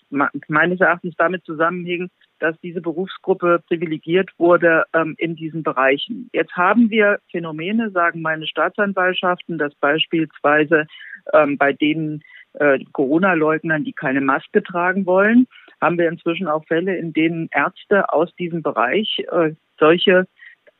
meines 0.47 0.79
Erachtens 0.79 1.15
damit 1.17 1.43
zusammenhängt, 1.45 2.11
dass 2.39 2.59
diese 2.61 2.81
Berufsgruppe 2.81 3.63
privilegiert 3.67 4.31
wurde 4.37 4.83
ähm, 4.93 5.15
in 5.17 5.35
diesen 5.35 5.63
Bereichen. 5.63 6.29
Jetzt 6.33 6.53
haben 6.53 6.89
wir 6.89 7.19
Phänomene, 7.31 7.91
sagen 7.91 8.21
meine 8.21 8.47
Staatsanwaltschaften, 8.47 9.57
dass 9.57 9.73
beispielsweise 9.75 10.87
ähm, 11.33 11.57
bei 11.57 11.73
denen 11.73 12.21
äh, 12.53 12.79
Corona-Leugnern, 12.91 13.83
die 13.83 13.93
keine 13.93 14.21
Maske 14.21 14.61
tragen 14.61 15.05
wollen, 15.05 15.47
haben 15.81 15.97
wir 15.97 16.09
inzwischen 16.09 16.47
auch 16.47 16.65
Fälle, 16.65 16.95
in 16.97 17.13
denen 17.13 17.49
Ärzte 17.51 18.11
aus 18.11 18.33
diesem 18.35 18.61
Bereich 18.61 19.23
äh, 19.31 19.51
solche 19.79 20.27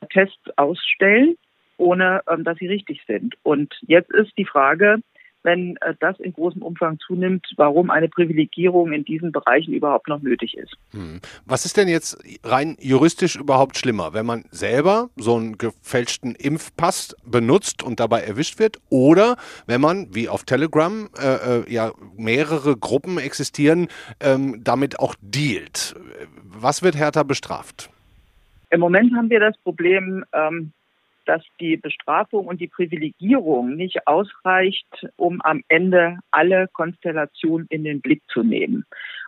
Tests 0.09 0.57
ausstellen, 0.57 1.35
ohne 1.77 2.21
ähm, 2.29 2.43
dass 2.43 2.57
sie 2.57 2.67
richtig 2.67 3.01
sind. 3.07 3.35
Und 3.43 3.73
jetzt 3.81 4.11
ist 4.11 4.31
die 4.37 4.45
Frage, 4.45 4.99
wenn 5.43 5.77
äh, 5.81 5.93
das 5.99 6.19
in 6.19 6.33
großem 6.33 6.61
Umfang 6.61 6.97
zunimmt, 6.99 7.45
warum 7.57 7.89
eine 7.89 8.09
Privilegierung 8.09 8.93
in 8.93 9.03
diesen 9.03 9.31
Bereichen 9.31 9.73
überhaupt 9.73 10.07
noch 10.07 10.21
nötig 10.21 10.57
ist. 10.57 10.75
Hm. 10.91 11.19
Was 11.45 11.65
ist 11.65 11.77
denn 11.77 11.87
jetzt 11.87 12.17
rein 12.43 12.77
juristisch 12.79 13.35
überhaupt 13.35 13.77
schlimmer, 13.77 14.13
wenn 14.13 14.25
man 14.25 14.45
selber 14.49 15.09
so 15.15 15.35
einen 15.35 15.57
gefälschten 15.57 16.35
Impfpass 16.35 17.15
benutzt 17.25 17.83
und 17.83 17.99
dabei 17.99 18.21
erwischt 18.21 18.59
wird 18.59 18.77
oder 18.89 19.35
wenn 19.67 19.81
man, 19.81 20.15
wie 20.15 20.29
auf 20.29 20.43
Telegram, 20.45 21.09
äh, 21.21 21.59
äh, 21.59 21.71
ja 21.71 21.91
mehrere 22.17 22.75
Gruppen 22.77 23.17
existieren, 23.17 23.87
ähm, 24.19 24.63
damit 24.63 24.99
auch 24.99 25.15
dealt? 25.21 25.95
Was 26.43 26.83
wird 26.83 26.95
härter 26.95 27.25
bestraft? 27.25 27.89
Im 28.69 28.79
Moment 28.79 29.13
haben 29.15 29.29
wir 29.29 29.39
das 29.39 29.55
Problem, 29.59 30.23
ähm, 30.33 30.71
dass 31.25 31.43
die 31.59 31.77
Bestrafung 31.77 32.47
und 32.47 32.59
die 32.61 32.67
Privilegierung 32.67 33.75
nicht 33.75 34.07
ausreicht, 34.07 35.07
um 35.15 35.41
am 35.41 35.63
Ende 35.67 36.19
alle 36.31 36.67
Konstellationen 36.73 37.67
in 37.69 37.83
den 37.83 38.01
Blick 38.01 38.21
zu 38.27 38.43
nehmen. 38.43 38.85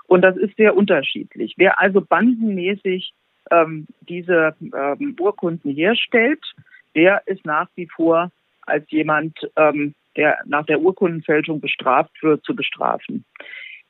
Und 0.07 0.21
das 0.21 0.37
ist 0.37 0.55
sehr 0.57 0.75
unterschiedlich. 0.75 1.55
Wer 1.57 1.79
also 1.79 2.01
bandenmäßig 2.01 3.13
ähm, 3.51 3.87
diese 4.01 4.55
ähm, 4.61 5.15
Urkunden 5.19 5.71
herstellt, 5.73 6.43
der 6.95 7.21
ist 7.25 7.45
nach 7.45 7.67
wie 7.75 7.87
vor 7.87 8.31
als 8.65 8.89
jemand, 8.89 9.37
ähm, 9.55 9.93
der 10.15 10.39
nach 10.45 10.65
der 10.65 10.79
Urkundenfälschung 10.79 11.59
bestraft 11.59 12.11
wird, 12.23 12.43
zu 12.43 12.55
bestrafen. 12.55 13.25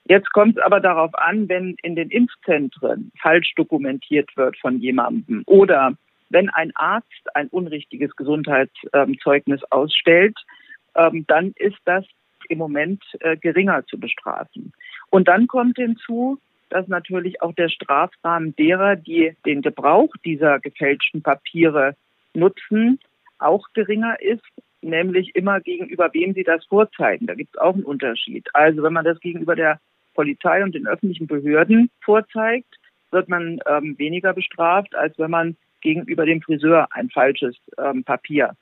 Jetzt 0.08 0.32
kommt 0.34 0.58
es 0.58 0.64
aber 0.64 0.80
darauf 0.80 1.16
an, 1.16 1.50
wenn 1.50 1.76
in 1.82 1.96
den 1.96 2.10
Impfzentren 2.10 3.12
falsch 3.20 3.54
dokumentiert 3.56 4.30
wird 4.36 4.56
von 4.58 4.80
jemandem 4.80 5.44
oder 5.48 5.94
wenn 6.30 6.50
ein 6.50 6.72
Arzt 6.76 7.36
ein 7.36 7.48
unrichtiges 7.50 8.16
Gesundheitszeugnis 8.16 9.64
ausstellt, 9.72 10.38
ähm, 10.96 11.26
dann 11.28 11.54
ist 11.58 11.80
das 11.86 12.06
im 12.50 12.58
Moment 12.58 13.04
äh, 13.20 13.38
geringer 13.38 13.86
zu 13.86 14.00
bestrafen. 14.00 14.74
Und 15.10 15.28
dann 15.28 15.48
kommt 15.48 15.78
hinzu, 15.78 16.40
dass 16.70 16.88
natürlich 16.88 17.42
auch 17.42 17.54
der 17.54 17.70
Strafrahmen 17.70 18.56
derer, 18.56 18.96
die 18.96 19.34
den 19.46 19.62
Gebrauch 19.62 20.14
dieser 20.24 20.60
gefälschten 20.60 21.22
Papiere 21.22 21.96
nutzen, 22.34 23.00
auch 23.40 23.68
geringer 23.74 24.20
ist, 24.22 24.44
nämlich 24.82 25.36
immer 25.36 25.60
gegenüber 25.62 26.14
wem 26.14 26.34
sie 26.34 26.44
das 26.44 26.66
vorzeigen. 26.66 27.28
Da 27.28 27.36
gibt 27.36 27.56
es 27.56 27.62
auch 27.62 27.74
einen 27.74 27.84
Unterschied. 27.84 28.48
Also 28.54 28.84
wenn 28.84 28.94
man 28.94 29.06
das 29.06 29.20
gegenüber 29.20 29.56
der 29.56 29.80
Polizei 30.14 30.64
und 30.64 30.74
den 30.76 30.88
öffentlichen 30.88 31.28
Behörden 31.28 31.90
vorzeigt, 32.02 32.76
wird 33.12 33.30
man 33.30 33.60
ähm, 33.68 33.98
weniger 33.98 34.34
bestraft, 34.34 34.96
als 34.96 35.18
wenn 35.18 35.32
man 35.32 35.58
gegenüber 35.86 36.26
dem 36.26 36.42
Friseur 36.42 36.88
ein 36.92 37.10
falsches 37.10 37.56
ähm, 37.78 38.04
Papier 38.04 38.56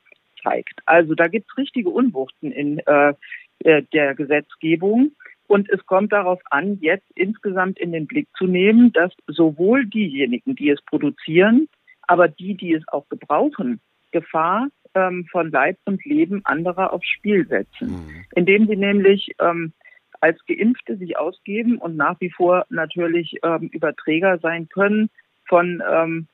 zeigt. 0.44 0.80
Also 0.86 1.16
da 1.16 1.28
gibt 1.28 1.50
es 1.50 1.58
richtige 1.58 1.90
Unwuchten 1.90 2.52
in 2.52 2.80
äh, 2.80 3.14
äh, 3.60 3.82
der 3.94 4.14
Gesetzgebung. 4.14 5.14
Und 5.48 5.70
es 5.70 5.86
kommt 5.86 6.12
darauf 6.12 6.42
an, 6.52 6.80
jetzt 6.82 7.10
insgesamt 7.16 7.80
in 7.80 7.92
den 7.92 8.08
Blick 8.08 8.28
zu 8.38 8.46
nehmen, 8.46 8.92
dass 8.92 9.12
sowohl 9.28 9.86
diejenigen, 9.86 10.56
die 10.56 10.70
es 10.70 10.82
produzieren, 10.82 11.70
aber 12.02 12.28
die, 12.28 12.56
die 12.56 12.74
es 12.74 12.88
auch 12.90 13.08
gebrauchen, 13.10 13.80
Gefahr 14.12 14.68
ähm, 14.94 15.26
von 15.32 15.50
Leib 15.50 15.78
und 15.86 16.04
Leben 16.06 16.42
anderer 16.44 16.92
aufs 16.92 17.08
Spiel 17.08 17.48
setzen, 17.48 17.92
mhm. 17.92 18.26
indem 18.36 18.68
sie 18.68 18.76
nämlich 18.76 19.32
ähm, 19.40 19.74
als 20.20 20.40
Geimpfte 20.46 20.98
sich 20.98 21.18
ausgeben 21.18 21.78
und 21.78 21.96
nach 21.96 22.20
wie 22.20 22.30
vor 22.30 22.66
natürlich 22.70 23.36
ähm, 23.44 23.70
Überträger 23.72 24.40
sein 24.40 24.68
können 24.70 25.10
von 25.48 25.82
ähm, 25.90 26.28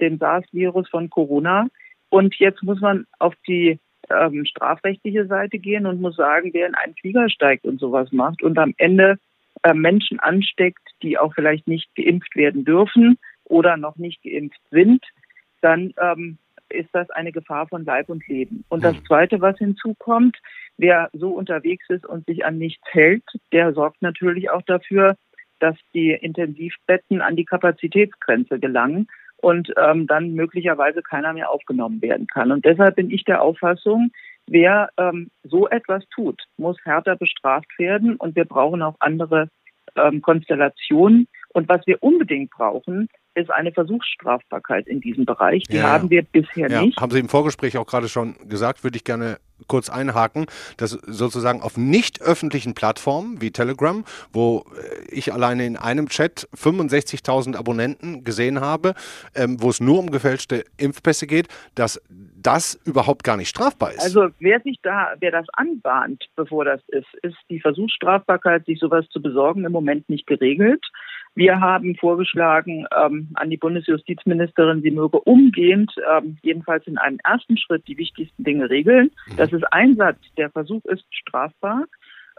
dem 0.00 0.18
SARS-Virus 0.18 0.88
von 0.88 1.10
Corona. 1.10 1.68
Und 2.08 2.34
jetzt 2.36 2.62
muss 2.62 2.80
man 2.80 3.06
auf 3.18 3.34
die 3.46 3.78
ähm, 4.10 4.44
strafrechtliche 4.44 5.26
Seite 5.26 5.58
gehen 5.58 5.86
und 5.86 6.00
muss 6.00 6.16
sagen, 6.16 6.50
wer 6.52 6.66
in 6.66 6.74
einen 6.74 6.94
Flieger 6.94 7.28
steigt 7.28 7.64
und 7.64 7.80
sowas 7.80 8.12
macht 8.12 8.42
und 8.42 8.58
am 8.58 8.74
Ende 8.78 9.18
äh, 9.62 9.74
Menschen 9.74 10.20
ansteckt, 10.20 10.88
die 11.02 11.18
auch 11.18 11.34
vielleicht 11.34 11.66
nicht 11.66 11.94
geimpft 11.94 12.36
werden 12.36 12.64
dürfen 12.64 13.18
oder 13.44 13.76
noch 13.76 13.96
nicht 13.96 14.22
geimpft 14.22 14.60
sind, 14.70 15.04
dann 15.60 15.92
ähm, 16.00 16.38
ist 16.68 16.88
das 16.92 17.10
eine 17.10 17.32
Gefahr 17.32 17.68
von 17.68 17.84
Leib 17.84 18.08
und 18.08 18.26
Leben. 18.28 18.64
Und 18.68 18.84
das 18.84 18.96
hm. 18.96 19.04
Zweite, 19.06 19.40
was 19.40 19.58
hinzukommt, 19.58 20.36
wer 20.78 21.10
so 21.12 21.30
unterwegs 21.30 21.88
ist 21.88 22.06
und 22.06 22.26
sich 22.26 22.44
an 22.44 22.58
nichts 22.58 22.84
hält, 22.90 23.24
der 23.52 23.72
sorgt 23.72 24.02
natürlich 24.02 24.50
auch 24.50 24.62
dafür, 24.62 25.16
dass 25.58 25.76
die 25.94 26.10
Intensivbetten 26.10 27.22
an 27.22 27.36
die 27.36 27.44
Kapazitätsgrenze 27.44 28.58
gelangen 28.58 29.08
und 29.38 29.72
ähm, 29.76 30.06
dann 30.06 30.34
möglicherweise 30.34 31.02
keiner 31.02 31.32
mehr 31.32 31.50
aufgenommen 31.50 32.02
werden 32.02 32.26
kann. 32.26 32.52
Und 32.52 32.64
deshalb 32.64 32.96
bin 32.96 33.10
ich 33.10 33.24
der 33.24 33.42
Auffassung, 33.42 34.10
wer 34.46 34.88
ähm, 34.98 35.30
so 35.44 35.68
etwas 35.68 36.04
tut, 36.14 36.42
muss 36.56 36.76
härter 36.84 37.16
bestraft 37.16 37.78
werden 37.78 38.16
und 38.16 38.36
wir 38.36 38.44
brauchen 38.44 38.82
auch 38.82 38.96
andere 39.00 39.48
ähm, 39.96 40.22
Konstellationen. 40.22 41.28
Und 41.52 41.68
was 41.68 41.86
wir 41.86 42.02
unbedingt 42.02 42.50
brauchen, 42.50 43.08
ist 43.34 43.50
eine 43.50 43.72
Versuchsstrafbarkeit 43.72 44.86
in 44.86 45.00
diesem 45.00 45.24
Bereich. 45.24 45.64
Die 45.64 45.76
ja, 45.76 45.84
haben 45.84 46.10
wir 46.10 46.22
bisher 46.22 46.70
ja, 46.70 46.82
nicht. 46.82 47.00
Haben 47.00 47.12
Sie 47.12 47.18
im 47.18 47.28
Vorgespräch 47.28 47.76
auch 47.76 47.86
gerade 47.86 48.08
schon 48.08 48.34
gesagt, 48.48 48.84
würde 48.84 48.96
ich 48.96 49.04
gerne 49.04 49.38
kurz 49.66 49.88
einhaken, 49.88 50.46
dass 50.76 50.90
sozusagen 50.90 51.62
auf 51.62 51.76
nicht 51.76 52.22
öffentlichen 52.22 52.74
Plattformen 52.74 53.40
wie 53.40 53.50
Telegram, 53.50 54.04
wo 54.32 54.64
äh, 54.76 55.14
ich 55.14 55.32
alleine 55.32 55.66
in 55.66 55.76
einem 55.76 56.08
Chat 56.08 56.48
65.000 56.54 57.56
Abonnenten 57.56 58.24
gesehen 58.24 58.60
habe, 58.60 58.94
ähm, 59.34 59.60
wo 59.60 59.70
es 59.70 59.80
nur 59.80 59.98
um 59.98 60.10
gefälschte 60.10 60.64
Impfpässe 60.76 61.26
geht, 61.26 61.48
dass 61.74 62.00
das 62.46 62.80
überhaupt 62.84 63.24
gar 63.24 63.36
nicht 63.36 63.48
strafbar 63.48 63.92
ist. 63.92 64.00
Also 64.00 64.28
wer 64.38 64.60
sich 64.60 64.78
da, 64.82 65.14
wer 65.18 65.32
das 65.32 65.46
anbahnt, 65.54 66.26
bevor 66.36 66.64
das 66.64 66.80
ist, 66.88 67.12
ist 67.22 67.36
die 67.50 67.60
Versuchsstrafbarkeit, 67.60 68.66
sich 68.66 68.78
sowas 68.78 69.06
zu 69.10 69.20
besorgen, 69.20 69.64
im 69.64 69.72
Moment 69.72 70.08
nicht 70.08 70.26
geregelt. 70.26 70.84
Wir 71.36 71.60
haben 71.60 71.94
vorgeschlagen 71.96 72.86
ähm, 72.96 73.28
an 73.34 73.50
die 73.50 73.58
Bundesjustizministerin, 73.58 74.80
sie 74.80 74.90
möge 74.90 75.20
umgehend, 75.20 75.92
ähm, 76.10 76.38
jedenfalls 76.42 76.86
in 76.86 76.96
einem 76.96 77.18
ersten 77.24 77.58
Schritt, 77.58 77.86
die 77.86 77.98
wichtigsten 77.98 78.42
Dinge 78.42 78.70
regeln. 78.70 79.10
Mhm. 79.28 79.36
Das 79.36 79.52
ist 79.52 79.70
Einsatz. 79.70 80.18
Der 80.38 80.50
Versuch 80.50 80.82
ist 80.86 81.04
strafbar. 81.10 81.84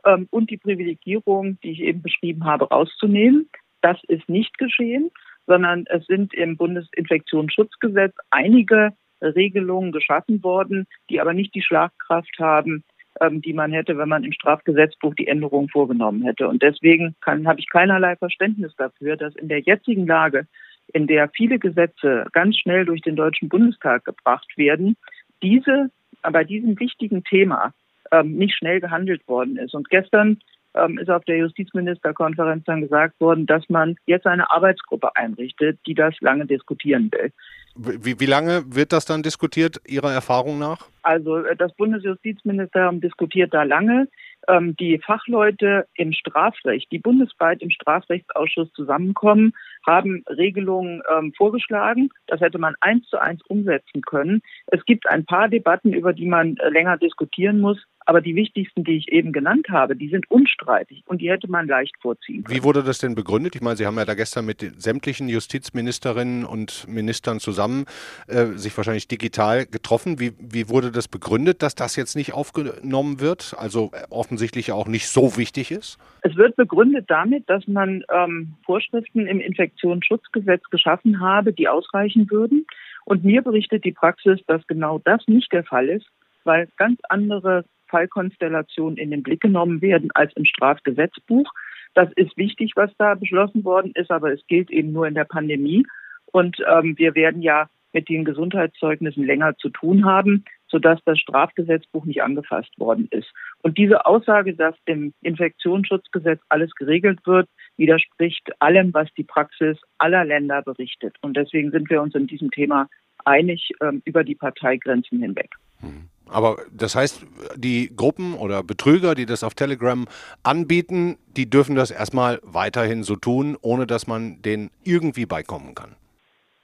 Ähm, 0.03 0.27
und 0.31 0.49
die 0.49 0.57
Privilegierung, 0.57 1.59
die 1.61 1.73
ich 1.73 1.81
eben 1.81 2.01
beschrieben 2.01 2.45
habe, 2.45 2.69
rauszunehmen. 2.69 3.47
Das 3.81 3.99
ist 4.07 4.27
nicht 4.27 4.57
geschehen, 4.57 5.11
sondern 5.45 5.85
es 5.89 6.03
sind 6.07 6.33
im 6.33 6.57
Bundesinfektionsschutzgesetz 6.57 8.15
einige 8.31 8.93
Regelungen 9.21 9.91
geschaffen 9.91 10.41
worden, 10.43 10.87
die 11.11 11.21
aber 11.21 11.33
nicht 11.33 11.53
die 11.53 11.61
Schlagkraft 11.61 12.35
haben, 12.39 12.83
ähm, 13.21 13.41
die 13.41 13.53
man 13.53 13.71
hätte, 13.71 13.97
wenn 13.97 14.09
man 14.09 14.23
im 14.23 14.31
Strafgesetzbuch 14.31 15.15
die 15.15 15.27
Änderungen 15.27 15.69
vorgenommen 15.69 16.23
hätte. 16.23 16.47
Und 16.47 16.61
deswegen 16.61 17.15
habe 17.25 17.59
ich 17.59 17.69
keinerlei 17.69 18.15
Verständnis 18.15 18.73
dafür, 18.77 19.17
dass 19.17 19.35
in 19.35 19.47
der 19.47 19.59
jetzigen 19.59 20.05
Lage, 20.07 20.47
in 20.93 21.07
der 21.07 21.29
viele 21.29 21.59
Gesetze 21.59 22.25
ganz 22.33 22.57
schnell 22.57 22.85
durch 22.85 23.01
den 23.01 23.15
Deutschen 23.15 23.49
Bundestag 23.49 24.05
gebracht 24.05 24.57
werden, 24.57 24.95
diese 25.41 25.89
bei 26.21 26.43
diesem 26.43 26.79
wichtigen 26.79 27.23
Thema 27.23 27.73
ähm, 28.11 28.35
nicht 28.37 28.55
schnell 28.55 28.79
gehandelt 28.79 29.27
worden 29.27 29.57
ist. 29.57 29.73
Und 29.73 29.89
gestern 29.89 30.39
ähm, 30.73 30.97
ist 30.97 31.09
auf 31.09 31.23
der 31.25 31.37
Justizministerkonferenz 31.37 32.63
dann 32.65 32.81
gesagt 32.81 33.19
worden, 33.19 33.45
dass 33.45 33.67
man 33.69 33.95
jetzt 34.05 34.27
eine 34.27 34.49
Arbeitsgruppe 34.49 35.15
einrichtet, 35.15 35.79
die 35.85 35.93
das 35.93 36.15
lange 36.21 36.45
diskutieren 36.45 37.09
will. 37.11 37.31
Wie, 37.77 38.19
wie 38.19 38.25
lange 38.25 38.63
wird 38.67 38.91
das 38.91 39.05
dann 39.05 39.23
diskutiert, 39.23 39.81
Ihrer 39.87 40.11
Erfahrung 40.11 40.57
nach? 40.59 40.87
Also 41.03 41.37
äh, 41.37 41.55
das 41.55 41.73
Bundesjustizministerium 41.73 43.01
diskutiert 43.01 43.53
da 43.53 43.63
lange. 43.63 44.07
Ähm, 44.47 44.75
die 44.77 44.97
Fachleute 44.99 45.87
im 45.95 46.13
Strafrecht, 46.13 46.91
die 46.91 46.99
bundesweit 46.99 47.61
im 47.61 47.69
Strafrechtsausschuss 47.69 48.71
zusammenkommen, 48.73 49.53
haben 49.85 50.23
Regelungen 50.29 51.01
ähm, 51.15 51.33
vorgeschlagen. 51.35 52.09
Das 52.27 52.41
hätte 52.41 52.57
man 52.57 52.75
eins 52.81 53.07
zu 53.07 53.19
eins 53.19 53.41
umsetzen 53.43 54.01
können. 54.01 54.41
Es 54.67 54.83
gibt 54.85 55.07
ein 55.07 55.25
paar 55.25 55.49
Debatten, 55.49 55.93
über 55.93 56.13
die 56.13 56.27
man 56.27 56.57
äh, 56.57 56.69
länger 56.69 56.97
diskutieren 56.97 57.59
muss. 57.59 57.77
Aber 58.09 58.21
die 58.21 58.35
wichtigsten, 58.35 58.85
die 58.85 58.95
ich 58.95 59.11
eben 59.11 59.33
genannt 59.33 59.67
habe, 59.69 59.93
die 59.97 60.07
sind 60.07 60.31
unstreitig 60.31 61.03
und 61.07 61.21
die 61.21 61.29
hätte 61.29 61.51
man 61.51 61.67
leicht 61.67 61.93
vorziehen 62.01 62.45
können. 62.45 62.57
Wie 62.57 62.63
wurde 62.63 62.81
das 62.81 62.99
denn 62.99 63.15
begründet? 63.15 63.53
Ich 63.55 63.61
meine, 63.61 63.75
Sie 63.75 63.85
haben 63.85 63.97
ja 63.97 64.05
da 64.05 64.13
gestern 64.13 64.45
mit 64.45 64.61
sämtlichen 64.81 65.27
Justizministerinnen 65.27 66.45
und 66.45 66.87
Ministern 66.87 67.41
zusammen 67.41 67.83
äh, 68.27 68.45
sich 68.55 68.75
wahrscheinlich 68.77 69.09
digital 69.09 69.65
getroffen. 69.65 70.21
Wie, 70.21 70.31
wie 70.39 70.69
wurde 70.69 70.93
das 70.93 71.09
begründet, 71.09 71.61
dass 71.61 71.75
das 71.75 71.97
jetzt 71.97 72.15
nicht 72.15 72.33
aufgenommen 72.33 73.19
wird? 73.19 73.53
Also 73.57 73.91
äh, 73.91 74.05
offensichtlich 74.09 74.71
auch 74.71 74.87
nicht 74.87 75.09
so 75.09 75.35
wichtig 75.35 75.71
ist? 75.71 75.97
Es 76.21 76.37
wird 76.37 76.55
begründet 76.55 77.09
damit, 77.09 77.49
dass 77.49 77.67
man 77.67 78.05
ähm, 78.09 78.55
Vorschriften 78.65 79.27
im 79.27 79.41
Infektionsschutzgesetz 79.41 80.63
geschaffen 80.69 81.19
habe, 81.19 81.51
die 81.51 81.67
ausreichen 81.67 82.31
würden. 82.31 82.65
Und 83.03 83.25
mir 83.25 83.41
berichtet 83.41 83.83
die 83.83 83.91
Praxis, 83.91 84.39
dass 84.47 84.65
genau 84.67 84.99
das 84.99 85.27
nicht 85.27 85.51
der 85.51 85.65
Fall 85.65 85.89
ist, 85.89 86.05
weil 86.45 86.69
ganz 86.77 87.01
andere 87.09 87.65
Fallkonstellationen 87.89 88.97
in 88.97 89.11
den 89.11 89.23
Blick 89.23 89.41
genommen 89.41 89.81
werden 89.81 90.09
als 90.13 90.33
im 90.35 90.45
Strafgesetzbuch. 90.45 91.51
Das 91.93 92.11
ist 92.15 92.37
wichtig, 92.37 92.73
was 92.75 92.91
da 92.97 93.15
beschlossen 93.15 93.63
worden 93.63 93.91
ist, 93.95 94.11
aber 94.11 94.31
es 94.31 94.45
gilt 94.47 94.69
eben 94.69 94.91
nur 94.91 95.07
in 95.07 95.15
der 95.15 95.25
Pandemie. 95.25 95.85
Und 96.27 96.57
ähm, 96.69 96.97
wir 96.97 97.15
werden 97.15 97.41
ja 97.41 97.69
mit 97.93 98.09
den 98.09 98.25
Gesundheitszeugnissen 98.25 99.25
länger 99.25 99.55
zu 99.57 99.69
tun 99.69 100.05
haben, 100.05 100.45
sodass 100.67 100.99
das 101.05 101.17
Strafgesetzbuch 101.19 102.05
nicht 102.05 102.21
angefasst 102.21 102.77
worden 102.77 103.07
ist. 103.11 103.31
Und 103.63 103.77
diese 103.77 104.05
Aussage, 104.05 104.53
dass 104.53 104.75
im 104.85 105.13
Infektionsschutzgesetz 105.21 106.39
alles 106.49 106.75
geregelt 106.75 107.19
wird, 107.25 107.49
widerspricht 107.77 108.61
allem, 108.61 108.93
was 108.93 109.11
die 109.15 109.23
Praxis 109.23 109.77
aller 109.97 110.25
Länder 110.25 110.61
berichtet. 110.61 111.15
Und 111.21 111.37
deswegen 111.37 111.71
sind 111.71 111.89
wir 111.89 112.01
uns 112.01 112.13
in 112.13 112.27
diesem 112.27 112.51
Thema 112.51 112.87
einig 113.25 113.71
ähm, 113.81 114.01
über 114.05 114.23
die 114.23 114.35
Parteigrenzen 114.35 115.21
hinweg. 115.21 115.55
Mhm. 115.81 116.09
Aber 116.31 116.57
das 116.71 116.95
heißt, 116.95 117.25
die 117.55 117.91
Gruppen 117.95 118.33
oder 118.33 118.63
Betrüger, 118.63 119.15
die 119.15 119.25
das 119.25 119.43
auf 119.43 119.53
Telegram 119.53 120.05
anbieten, 120.43 121.17
die 121.35 121.49
dürfen 121.49 121.75
das 121.75 121.91
erstmal 121.91 122.39
weiterhin 122.43 123.03
so 123.03 123.15
tun, 123.15 123.57
ohne 123.61 123.87
dass 123.87 124.07
man 124.07 124.41
denen 124.41 124.69
irgendwie 124.83 125.25
beikommen 125.25 125.75
kann. 125.75 125.95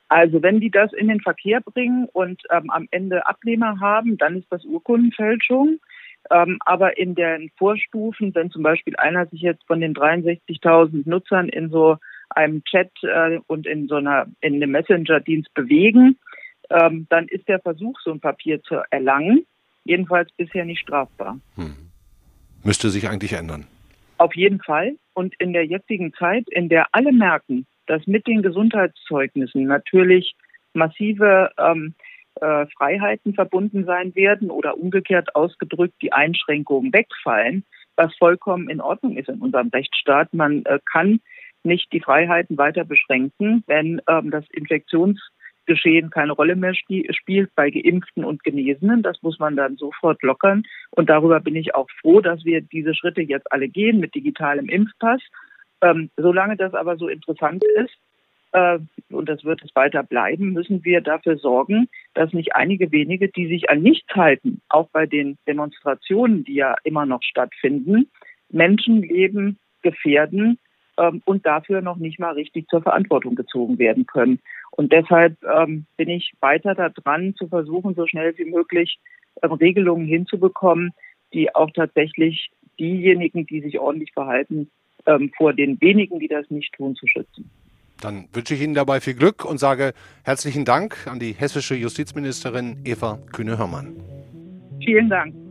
Also 0.09 0.43
wenn 0.43 0.59
die 0.59 0.69
das 0.69 0.93
in 0.93 1.07
den 1.07 1.21
Verkehr 1.21 1.61
bringen 1.61 2.07
und 2.13 2.41
ähm, 2.51 2.69
am 2.69 2.87
Ende 2.91 3.25
Abnehmer 3.25 3.79
haben, 3.79 4.17
dann 4.17 4.37
ist 4.37 4.47
das 4.51 4.63
Urkundenfälschung. 4.63 5.79
Ähm, 6.31 6.59
aber 6.65 6.97
in 6.97 7.15
den 7.15 7.49
Vorstufen, 7.57 8.33
wenn 8.35 8.51
zum 8.51 8.63
Beispiel 8.63 8.95
einer 8.97 9.25
sich 9.25 9.41
jetzt 9.41 9.65
von 9.65 9.81
den 9.81 9.93
63.000 9.93 11.09
Nutzern 11.09 11.49
in 11.49 11.69
so 11.69 11.97
einem 12.29 12.63
Chat 12.63 12.91
äh, 13.03 13.39
und 13.47 13.65
in 13.65 13.87
so 13.87 13.95
einer 13.95 14.27
in 14.39 14.55
einem 14.55 14.71
Messenger-Dienst 14.71 15.53
bewegen, 15.53 16.17
ähm, 16.69 17.07
dann 17.09 17.27
ist 17.27 17.47
der 17.47 17.59
Versuch, 17.59 17.99
so 18.01 18.11
ein 18.11 18.19
Papier 18.19 18.61
zu 18.63 18.81
erlangen, 18.89 19.45
jedenfalls 19.85 20.31
bisher 20.33 20.65
nicht 20.65 20.81
strafbar. 20.81 21.39
Hm. 21.55 21.75
Müsste 22.63 22.89
sich 22.89 23.09
eigentlich 23.09 23.33
ändern. 23.33 23.65
Auf 24.17 24.35
jeden 24.35 24.61
Fall. 24.61 24.95
Und 25.13 25.35
in 25.39 25.53
der 25.53 25.65
jetzigen 25.65 26.13
Zeit, 26.13 26.45
in 26.49 26.69
der 26.69 26.87
alle 26.91 27.11
merken, 27.11 27.65
dass 27.87 28.07
mit 28.07 28.25
den 28.27 28.41
Gesundheitszeugnissen 28.41 29.65
natürlich 29.65 30.35
massive 30.73 31.51
ähm, 31.57 31.93
äh, 32.41 32.65
Freiheiten 32.77 33.33
verbunden 33.33 33.85
sein 33.85 34.15
werden 34.15 34.49
oder 34.49 34.77
umgekehrt 34.77 35.35
ausgedrückt 35.35 35.95
die 36.01 36.13
Einschränkungen 36.13 36.93
wegfallen, 36.93 37.63
was 37.95 38.15
vollkommen 38.15 38.69
in 38.69 38.81
Ordnung 38.81 39.17
ist 39.17 39.29
in 39.29 39.39
unserem 39.39 39.69
Rechtsstaat. 39.69 40.33
Man 40.33 40.65
äh, 40.65 40.79
kann 40.91 41.19
nicht 41.63 41.91
die 41.93 42.01
Freiheiten 42.01 42.57
weiter 42.57 42.85
beschränken, 42.85 43.63
wenn 43.67 44.01
ähm, 44.07 44.31
das 44.31 44.45
Infektions 44.51 45.19
Geschehen 45.65 46.09
keine 46.09 46.33
Rolle 46.33 46.55
mehr 46.55 46.73
spielt 46.73 47.55
bei 47.55 47.69
Geimpften 47.69 48.25
und 48.25 48.43
Genesenen. 48.43 49.01
Das 49.01 49.21
muss 49.21 49.39
man 49.39 49.55
dann 49.55 49.77
sofort 49.77 50.21
lockern. 50.23 50.63
Und 50.91 51.09
darüber 51.09 51.39
bin 51.39 51.55
ich 51.55 51.75
auch 51.75 51.87
froh, 52.01 52.21
dass 52.21 52.43
wir 52.43 52.61
diese 52.61 52.93
Schritte 52.93 53.21
jetzt 53.21 53.51
alle 53.51 53.69
gehen 53.69 53.99
mit 53.99 54.15
digitalem 54.15 54.67
Impfpass. 54.67 55.21
Ähm, 55.81 56.09
solange 56.17 56.57
das 56.57 56.73
aber 56.73 56.97
so 56.97 57.07
interessant 57.07 57.63
ist, 57.75 57.95
äh, 58.53 58.79
und 59.09 59.27
das 59.27 59.43
wird 59.43 59.61
es 59.63 59.75
weiter 59.75 60.03
bleiben, 60.03 60.53
müssen 60.53 60.85
wir 60.85 61.01
dafür 61.01 61.37
sorgen, 61.37 61.89
dass 62.13 62.33
nicht 62.33 62.55
einige 62.55 62.91
wenige, 62.91 63.27
die 63.29 63.47
sich 63.47 63.69
an 63.69 63.81
nichts 63.81 64.13
halten, 64.15 64.61
auch 64.69 64.89
bei 64.91 65.05
den 65.05 65.37
Demonstrationen, 65.47 66.43
die 66.43 66.55
ja 66.55 66.75
immer 66.83 67.05
noch 67.05 67.23
stattfinden, 67.23 68.09
Menschenleben 68.49 69.59
gefährden 69.81 70.59
ähm, 70.97 71.21
und 71.25 71.45
dafür 71.45 71.81
noch 71.81 71.97
nicht 71.97 72.19
mal 72.19 72.33
richtig 72.33 72.67
zur 72.67 72.81
Verantwortung 72.81 73.35
gezogen 73.35 73.79
werden 73.79 74.05
können. 74.05 74.39
Und 74.71 74.91
deshalb 74.91 75.37
ähm, 75.43 75.85
bin 75.97 76.09
ich 76.09 76.33
weiter 76.39 76.75
daran, 76.75 77.35
zu 77.35 77.47
versuchen, 77.47 77.95
so 77.95 78.07
schnell 78.07 78.37
wie 78.37 78.45
möglich 78.45 78.99
ähm, 79.41 79.51
Regelungen 79.53 80.05
hinzubekommen, 80.05 80.91
die 81.33 81.53
auch 81.55 81.71
tatsächlich 81.71 82.51
diejenigen, 82.79 83.45
die 83.45 83.61
sich 83.61 83.79
ordentlich 83.79 84.11
verhalten, 84.13 84.69
ähm, 85.05 85.31
vor 85.35 85.53
den 85.53 85.79
wenigen, 85.81 86.19
die 86.19 86.27
das 86.27 86.49
nicht 86.49 86.73
tun, 86.73 86.95
zu 86.95 87.07
schützen. 87.07 87.49
Dann 88.01 88.27
wünsche 88.33 88.53
ich 88.53 88.61
Ihnen 88.61 88.73
dabei 88.73 88.99
viel 88.99 89.13
Glück 89.13 89.45
und 89.45 89.59
sage 89.59 89.93
herzlichen 90.23 90.65
Dank 90.65 91.07
an 91.07 91.19
die 91.19 91.33
hessische 91.33 91.75
Justizministerin 91.75 92.77
Eva 92.83 93.19
Kühne-Hörmann. 93.31 93.95
Vielen 94.83 95.09
Dank. 95.09 95.42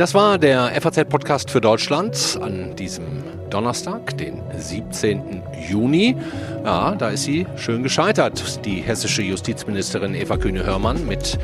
Das 0.00 0.14
war 0.14 0.38
der 0.38 0.72
FAZ-Podcast 0.80 1.50
für 1.50 1.60
Deutschland 1.60 2.38
an 2.40 2.74
diesem 2.74 3.22
Donnerstag, 3.50 4.16
den 4.16 4.40
17. 4.56 5.42
Juni. 5.68 6.16
Ja, 6.64 6.94
da 6.94 7.10
ist 7.10 7.24
sie 7.24 7.46
schön 7.56 7.82
gescheitert, 7.82 8.64
die 8.64 8.80
hessische 8.80 9.20
Justizministerin 9.20 10.14
Eva 10.14 10.38
Kühne-Hörmann 10.38 11.06
mit 11.06 11.38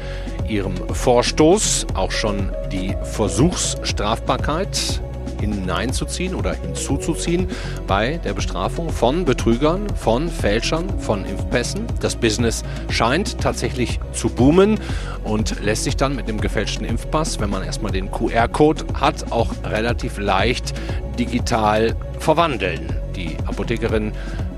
ihrem 0.49 0.75
Vorstoß. 0.75 1.89
Auch 1.93 2.11
schon 2.11 2.51
die 2.73 2.97
Versuchsstrafbarkeit 3.03 5.03
hineinzuziehen 5.41 6.35
oder 6.35 6.55
hinzuzuziehen 6.55 7.49
bei 7.87 8.19
der 8.19 8.35
Bestrafung 8.35 8.91
von 8.91 9.25
Betrügern, 9.25 9.87
von 9.97 10.29
Fälschern, 10.29 10.87
von 10.99 11.25
Impfpässen. 11.25 11.87
Das 12.01 12.17
Business 12.17 12.63
scheint 12.89 13.41
tatsächlich 13.41 14.01
zu 14.13 14.29
boomen 14.29 14.79
und 15.25 15.63
lässt 15.63 15.85
sich 15.85 15.97
dann 15.97 16.15
mit 16.15 16.29
dem 16.29 16.41
gefälschten 16.41 16.87
Impfpass, 16.87 17.41
wenn 17.41 17.51
man 17.51 17.63
erstmal 17.63 17.93
den 17.93 18.11
QR-Code 18.11 18.85
hat, 18.95 19.33
auch 19.33 19.53
relativ 19.65 20.19
leicht 20.19 20.75
digital 21.19 21.97
verwandeln. 22.19 22.93
Die 23.15 23.37
Apothekerin 23.47 24.13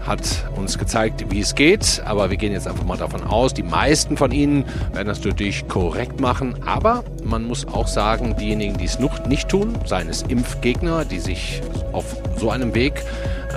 hat 0.08 0.48
uns 0.56 0.78
gezeigt, 0.78 1.26
wie 1.30 1.40
es 1.40 1.54
geht, 1.54 2.02
aber 2.04 2.30
wir 2.30 2.36
gehen 2.36 2.52
jetzt 2.52 2.66
einfach 2.66 2.84
mal 2.84 2.96
davon 2.96 3.22
aus, 3.22 3.54
die 3.54 3.62
meisten 3.62 4.16
von 4.16 4.32
Ihnen 4.32 4.64
werden 4.92 5.08
das 5.08 5.22
natürlich 5.22 5.68
korrekt 5.68 6.20
machen, 6.20 6.56
aber 6.66 7.04
man 7.22 7.46
muss 7.46 7.68
auch 7.68 7.86
sagen, 7.86 8.34
diejenigen, 8.36 8.78
die 8.78 8.86
es 8.86 8.98
noch 8.98 9.26
nicht 9.26 9.48
tun, 9.48 9.76
seien 9.84 10.08
es 10.08 10.22
Impfgegner, 10.22 11.04
die 11.04 11.18
sich 11.18 11.60
auf 11.92 12.16
so 12.36 12.50
einem 12.50 12.74
Weg 12.74 13.04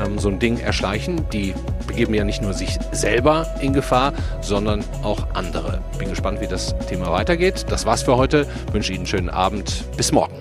ähm, 0.04 0.20
so 0.20 0.30
ein 0.30 0.40
Ding 0.40 0.60
erschleichen, 0.60 1.28
die 1.32 1.54
begeben 1.88 2.14
ja 2.14 2.24
nicht 2.24 2.42
nur 2.42 2.54
sich 2.54 2.78
selber 2.92 3.48
in 3.62 3.74
Gefahr, 3.74 4.14
sondern 4.42 4.84
auch 5.04 5.28
andere. 5.34 5.82
Bin 5.98 6.10
gespannt, 6.10 6.42
wie 6.42 6.48
das 6.48 6.76
Thema 6.88 7.12
weitergeht. 7.12 7.66
Das 7.70 7.86
war's 7.86 8.04
für 8.04 8.18
heute. 8.18 8.48
Wünsche 8.72 8.92
Ihnen 8.92 9.00
einen 9.00 9.08
schönen 9.08 9.30
Abend. 9.30 9.86
Bis 9.98 10.12
morgen. 10.12 10.41